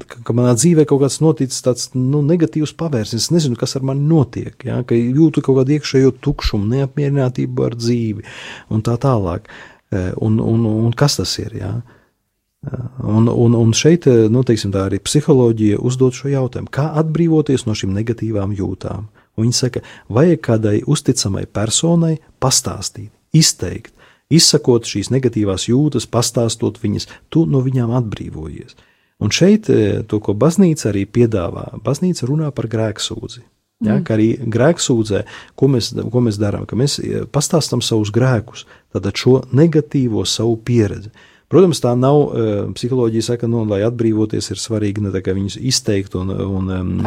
ka 0.09 0.35
manā 0.35 0.53
dzīvē 0.57 0.85
kaut 0.89 1.03
kāds 1.03 1.19
noticis 1.23 1.63
tāds 1.65 1.89
nu, 1.95 2.21
negatīvs 2.25 2.75
pavērsiens. 2.79 3.27
Es 3.27 3.33
nezinu, 3.33 3.57
kas 3.59 3.75
ar 3.77 3.85
mani 3.87 4.05
notiek, 4.09 4.55
ja? 4.67 4.81
ka 4.87 4.97
jūtu 4.97 5.43
kaut 5.45 5.61
kādu 5.61 5.75
iekšējo 5.77 6.13
tukšumu, 6.23 6.69
neapmierinātību 6.73 7.65
ar 7.67 7.77
dzīvi 7.79 8.25
un 8.73 8.85
tā 8.85 8.95
tālāk. 9.01 9.49
E, 9.93 10.05
un, 10.23 10.39
un, 10.41 10.67
un 10.85 10.95
kas 10.97 11.19
tas 11.19 11.33
ir? 11.43 11.57
Ja? 11.59 11.73
E, 11.79 12.83
un, 13.03 13.27
un, 13.29 13.57
un 13.59 13.73
šeit, 13.77 14.07
e, 14.07 14.29
nu, 14.33 14.45
teiksim, 14.47 14.73
arī 14.79 15.01
psiholoģija 15.03 15.81
uzdod 15.83 16.17
šo 16.17 16.31
jautājumu, 16.33 16.71
kā 16.73 16.89
atbrīvoties 17.03 17.67
no 17.67 17.77
šīm 17.77 17.93
negatīvām 17.97 18.55
jūtām. 18.57 19.09
Un 19.33 19.47
viņi 19.47 19.57
saka, 19.57 19.81
vajag 20.13 20.41
kādai 20.45 20.77
uzticamai 20.85 21.47
personai 21.49 22.15
pastāstīt, 22.43 23.09
izteikt, 23.33 23.95
izsakot 24.33 24.87
šīs 24.89 25.11
negatīvās 25.13 25.67
jūtas, 25.69 26.09
pastāstot 26.09 26.79
viņas, 26.83 27.09
tu 27.33 27.45
no 27.49 27.63
viņām 27.65 27.93
atbrīvojies. 27.99 28.77
Un 29.23 29.31
šeit 29.31 29.69
e, 29.71 30.03
to, 30.09 30.19
ko 30.23 30.35
baznīca 30.35 30.89
arī 30.91 31.05
piedāvā, 31.07 31.69
baznīca 31.85 32.27
runā 32.27 32.49
par 32.55 32.67
grēksūdzi. 32.71 33.43
Ja, 33.83 33.97
mm. 33.97 34.07
arī 34.15 34.27
grēksūdzē, 34.53 35.23
ko 35.59 35.67
mēs, 35.73 35.91
ko 36.11 36.23
mēs 36.23 36.39
darām, 36.39 36.65
ka 36.69 36.77
mēs 36.79 36.97
e, 37.01 37.23
pastāstām 37.31 37.83
savus 37.83 38.13
grēkus, 38.15 38.65
tad 38.95 39.09
šo 39.19 39.41
negatīvo 39.55 40.23
savu 40.29 40.57
pieredzi. 40.63 41.11
Protams, 41.53 41.81
tā 41.83 41.93
nav 41.99 42.19
uh, 42.19 42.51
psiholoģija, 42.73 43.27
saka, 43.29 43.49
nu, 43.51 43.63
lai 43.69 43.83
atbrīvoties, 43.85 44.51
ir 44.53 44.61
svarīgi 44.61 45.03
ne 45.05 45.13
tikai 45.13 45.35
viņus 45.37 45.59
izteikt 45.61 46.17
un, 46.19 46.33
un, 46.33 46.71
un 46.73 47.03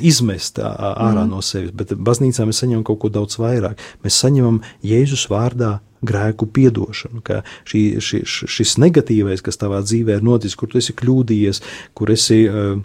izmest 0.00 0.62
ārā 0.62 1.26
mm. 1.26 1.32
no 1.34 1.42
sevis, 1.44 1.74
bet 1.76 1.92
baznīcā 1.94 2.48
mēs 2.48 2.62
saņemam 2.64 2.86
kaut 2.86 3.02
ko 3.04 3.12
daudz 3.12 3.38
vairāk. 3.42 3.82
Mēs 4.06 4.22
saņemam 4.24 4.62
Jēzus 4.86 5.28
vārdā 5.32 5.76
grēku 6.06 6.48
piedošanu, 6.52 7.22
ka 7.24 7.42
šī, 7.68 7.84
šī, 8.04 8.22
šis 8.26 8.76
negatīvais, 8.82 9.42
kas 9.44 9.60
tavā 9.60 9.80
dzīvē 9.84 10.18
ir 10.18 10.26
noticis, 10.26 10.56
kur 10.58 10.70
tu 10.70 10.80
esi 10.80 10.94
kļūdījies, 10.96 11.62
kur 11.96 12.12
esi 12.14 12.42
uh, 12.48 12.76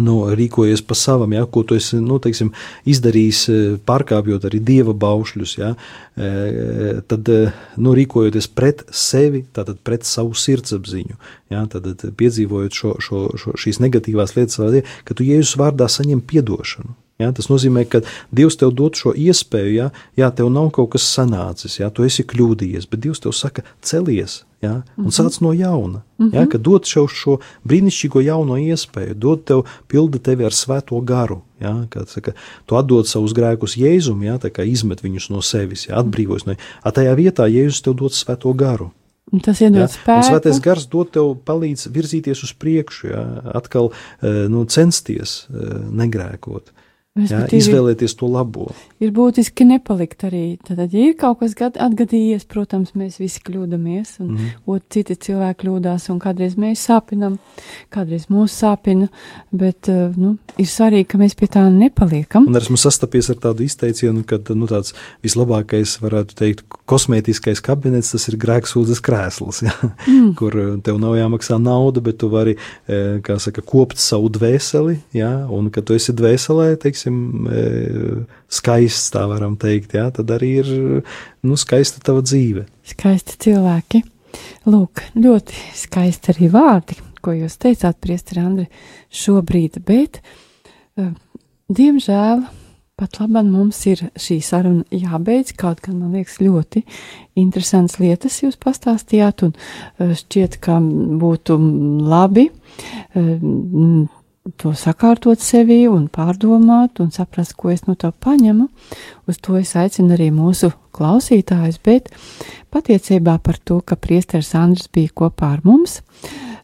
nu, 0.00 0.16
rīkojies 0.36 0.82
pa 0.86 0.96
savam, 0.96 1.34
ja, 1.36 1.44
ko 1.44 1.64
tu 1.66 1.76
esi 1.76 1.98
nu, 2.00 2.18
teiksim, 2.22 2.52
izdarījis, 2.88 3.42
pārkāpjot 3.88 4.46
arī 4.48 4.62
dieva 4.64 4.94
baušļus, 4.96 5.54
ja, 5.58 5.74
tad 7.10 7.30
nu, 7.76 7.94
rīkojoties 7.98 8.48
pret 8.56 8.86
sevi, 8.88 9.44
tātad 9.52 9.82
pret 9.84 10.08
savu 10.08 10.36
sirdsapziņu, 10.38 11.18
ja, 11.52 11.66
tad 11.72 12.06
piedzīvojot 12.18 12.80
šo, 12.82 12.96
šo, 13.04 13.24
šo, 13.40 13.56
šīs 13.60 13.82
negatīvās 13.84 14.36
lietas, 14.38 14.60
ka 15.04 15.18
tu 15.18 15.28
Jēzus 15.28 15.58
vārdā 15.60 15.90
saņem 15.92 16.24
piedošanu. 16.24 16.96
Ja, 17.22 17.32
tas 17.34 17.48
nozīmē, 17.50 17.84
ka 17.88 18.02
Dievs 18.34 18.58
tev 18.60 18.74
dod 18.76 18.98
šo 18.98 19.14
iespēju, 19.16 19.72
ja, 19.74 19.90
jā, 20.18 20.30
tev 20.34 20.50
nav 20.52 20.70
kaut 20.76 20.92
kas 20.96 21.06
sanācis, 21.14 21.78
ja, 21.80 21.90
tu 21.94 22.06
esi 22.06 22.24
kļūdījies, 22.28 22.88
bet 22.90 23.04
Dievs 23.04 23.22
tev 23.22 23.34
saka, 23.36 23.64
celies, 23.84 24.42
ja, 24.62 24.82
un 24.96 25.04
mm 25.04 25.06
-hmm. 25.06 25.16
sāc 25.18 25.40
no 25.40 25.52
jauna. 25.52 26.02
Mm 26.18 26.26
-hmm. 26.26 26.34
ja, 26.34 26.46
ka 26.46 26.58
dod 26.58 26.86
tev 26.86 27.08
šo 27.08 27.38
brīnišķīgo 27.64 28.20
jauno 28.20 28.56
iespēju, 28.56 29.14
dod 29.14 29.44
tev, 29.44 29.62
pilda 29.88 30.18
tevi 30.18 30.44
ar 30.44 30.52
svēto 30.52 31.00
garu. 31.00 31.42
Ja, 31.60 31.86
kad, 31.90 32.08
saka, 32.08 32.32
tu 32.66 32.76
atdod 32.76 33.06
savus 33.06 33.32
grēkus 33.32 33.76
Jēzum, 33.76 34.22
ja, 34.22 34.38
izmet 34.64 35.02
viņus 35.02 35.30
no 35.30 35.42
sevis, 35.42 35.88
ja, 35.88 35.98
atbrīvojas 36.02 36.46
no 36.46 36.52
viņiem. 36.52 36.92
Tajā 36.94 37.14
vietā 37.14 37.46
Jēzus 37.46 37.82
tev 37.82 37.94
dod 37.94 38.12
svēto 38.12 38.54
garu. 38.54 38.90
Tas 39.40 39.62
iedod 39.62 39.80
ja? 39.80 39.88
spēku. 39.88 40.28
Svētais 40.28 40.60
gars 40.60 40.84
dod 40.92 41.12
tev 41.14 41.30
palīdz 41.46 41.86
virzīties 41.94 42.42
uz 42.44 42.52
priekšu, 42.52 43.08
ja? 43.08 43.22
atkal 43.56 43.88
eh, 43.92 44.44
nu, 44.52 44.66
censties 44.68 45.46
eh, 45.48 45.78
negrēkot. 45.88 46.72
Jā, 47.12 47.42
izvēlēties 47.52 48.14
to 48.16 48.24
labo. 48.24 48.70
Ir 49.04 49.10
būtiski 49.12 49.66
nepalikt 49.68 50.22
arī. 50.24 50.54
Tad, 50.64 50.78
ja 50.80 51.00
ir 51.10 51.12
kaut 51.20 51.42
kas 51.42 51.52
atgadījies, 51.60 52.46
protams, 52.48 52.94
mēs 52.96 53.18
visi 53.20 53.42
kļūdāmies, 53.44 54.14
un 54.24 54.30
mm. 54.30 54.54
otrs 54.64 54.88
citi 54.96 55.16
cilvēki 55.26 55.60
kļūdās, 55.60 56.06
un 56.08 56.22
kādreiz 56.22 56.56
mēs 56.56 56.80
sāpinam, 56.88 57.34
kādreiz 57.92 58.30
mūs 58.32 58.54
sāpina, 58.56 59.10
bet 59.52 59.90
eh, 59.92 60.16
nu, 60.16 60.38
ir 60.56 60.70
svarīgi, 60.72 61.10
ka 61.12 61.20
mēs 61.20 61.36
pie 61.36 61.50
tā 61.52 61.66
nepaliekam. 61.68 62.46
Un 62.48 62.56
esmu 62.56 62.80
sastapies 62.80 63.28
ar 63.34 63.42
tādu 63.44 63.66
izteicienu, 63.66 64.24
ka 64.24 64.40
nu, 64.56 64.70
tāds 64.72 64.96
vislabākais, 65.20 65.98
varētu 66.00 66.38
teikt, 66.40 66.64
kosmētiskais 66.88 67.60
kabinets, 67.64 68.14
tas 68.16 68.24
ir 68.32 68.38
grēksūdzes 68.40 69.04
krēsls, 69.04 69.60
ja? 69.68 69.76
mm. 69.82 70.32
kur 70.40 70.56
eh, 70.56 70.72
tev 70.88 70.96
nav 71.04 71.20
jāmaksā 71.20 71.60
nauda, 71.60 72.00
bet 72.08 72.22
tu 72.24 72.32
vari, 72.32 72.56
eh, 72.88 73.20
kā 73.20 73.36
saka, 73.36 73.60
kopt 73.60 74.00
savu 74.00 74.32
dvēseli, 74.32 74.96
ja? 75.20 75.34
un 75.52 75.68
kad 75.68 75.92
tu 75.92 76.00
esi 76.00 76.16
dvēselē, 76.16 76.72
teiksim, 76.80 77.01
teiksim, 77.02 77.48
e, 77.50 78.24
skaists, 78.48 79.10
tā 79.12 79.26
varam 79.28 79.56
teikt, 79.56 79.94
jā, 79.94 80.10
tad 80.14 80.30
arī 80.30 80.62
ir 80.62 80.70
nu, 81.42 81.56
skaista 81.56 82.00
tava 82.04 82.22
dzīve. 82.22 82.66
Skaisti 82.84 83.38
cilvēki. 83.48 84.02
Lūk, 84.66 85.02
ļoti 85.14 85.52
skaisti 85.76 86.32
arī 86.32 86.48
vārdi, 86.52 86.96
ko 87.22 87.34
jūs 87.36 87.58
teicāt, 87.60 87.98
Priestri 88.00 88.40
Andri, 88.40 88.66
šobrīd, 89.12 89.82
bet, 89.84 90.22
uh, 90.96 91.12
diemžēl, 91.68 92.46
pat 92.96 93.18
labam 93.20 93.50
mums 93.50 93.80
ir 93.90 94.06
šī 94.16 94.38
saruna 94.44 94.84
jābeidz, 94.88 95.52
kaut 95.58 95.82
gan 95.84 95.98
man 95.98 96.14
liekas 96.16 96.38
ļoti 96.40 96.84
interesants 97.36 97.98
lietas 98.00 98.40
jūs 98.44 98.56
pastāstījāt, 98.62 99.44
un 99.44 99.52
uh, 99.52 100.14
šķiet, 100.16 100.60
ka 100.62 100.78
būtu 100.80 101.58
labi 102.08 102.48
to 104.58 104.72
sakārtot 104.74 105.40
sevi 105.42 105.84
un 105.90 106.08
pārdomāt 106.10 107.00
un 107.02 107.12
saprast, 107.14 107.54
ko 107.58 107.70
es 107.72 107.84
no 107.86 107.94
tā 107.98 108.10
paņemu. 108.12 108.68
Uz 109.30 109.38
to 109.42 109.56
es 109.60 109.74
aicinu 109.78 110.16
arī 110.16 110.30
mūsu 110.34 110.72
klausītājus, 110.96 111.78
bet 111.84 112.10
patiecībā 112.74 113.38
par 113.42 113.60
to, 113.62 113.80
ka 113.86 113.96
priesteris 113.96 114.54
Andris 114.58 114.90
bija 114.92 115.14
kopā 115.22 115.52
ar 115.56 115.66
mums, 115.66 116.00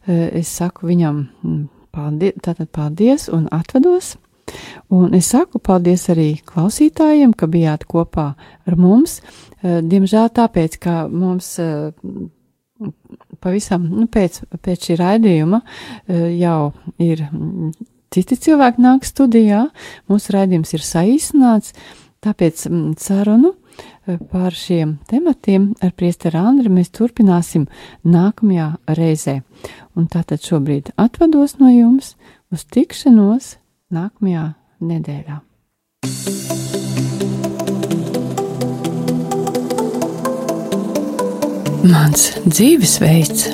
e, 0.05 0.41
es 0.41 0.51
saku 0.59 0.89
viņam 0.89 1.21
mm, 1.23 1.61
paldies, 1.95 2.41
tātad 2.43 2.71
paldies 2.75 3.29
un 3.31 3.47
atvados. 3.55 4.17
Un 4.89 5.13
es 5.13 5.29
saku 5.29 5.61
paldies 5.61 6.07
arī 6.09 6.33
klausītājiem, 6.45 7.35
ka 7.37 7.47
bijāt 7.47 7.85
kopā 7.87 8.33
ar 8.67 8.77
mums. 8.79 9.19
E, 9.61 9.79
diemžēl 9.85 10.33
tāpēc, 10.35 10.79
ka 10.83 11.03
mums 11.07 11.55
e, 11.61 11.69
pavisam 13.43 13.85
nu, 13.89 14.07
pēc, 14.11 14.41
pēc 14.63 14.89
šī 14.89 14.99
raidījuma 14.99 15.61
e, 15.61 16.19
jau 16.39 16.71
ir 17.01 17.25
citi 18.13 18.37
cilvēki 18.39 18.83
nāk 18.83 19.07
studijā, 19.07 19.65
mūsu 20.09 20.35
raidījums 20.35 20.73
ir 20.75 20.85
saīsināts, 20.85 21.75
tāpēc 22.25 22.65
sarunu 22.99 23.53
e, 23.53 24.17
par 24.31 24.55
šiem 24.55 24.97
tematiem 25.09 25.71
ar 25.85 25.93
priesteru 25.97 26.41
Andri 26.41 26.73
mēs 26.73 26.91
turpināsim 26.95 27.67
nākamajā 28.07 28.71
reizē. 28.99 29.39
Un 29.95 30.09
tātad 30.11 30.43
šobrīd 30.45 30.93
atvados 30.99 31.57
no 31.61 31.71
jums 31.73 32.15
uz 32.53 32.65
tikšanos 32.73 33.55
nākamajā 33.93 34.51
nedēļā. 34.79 35.39
Mans 41.83 42.25
dzīvesveids 42.43 43.45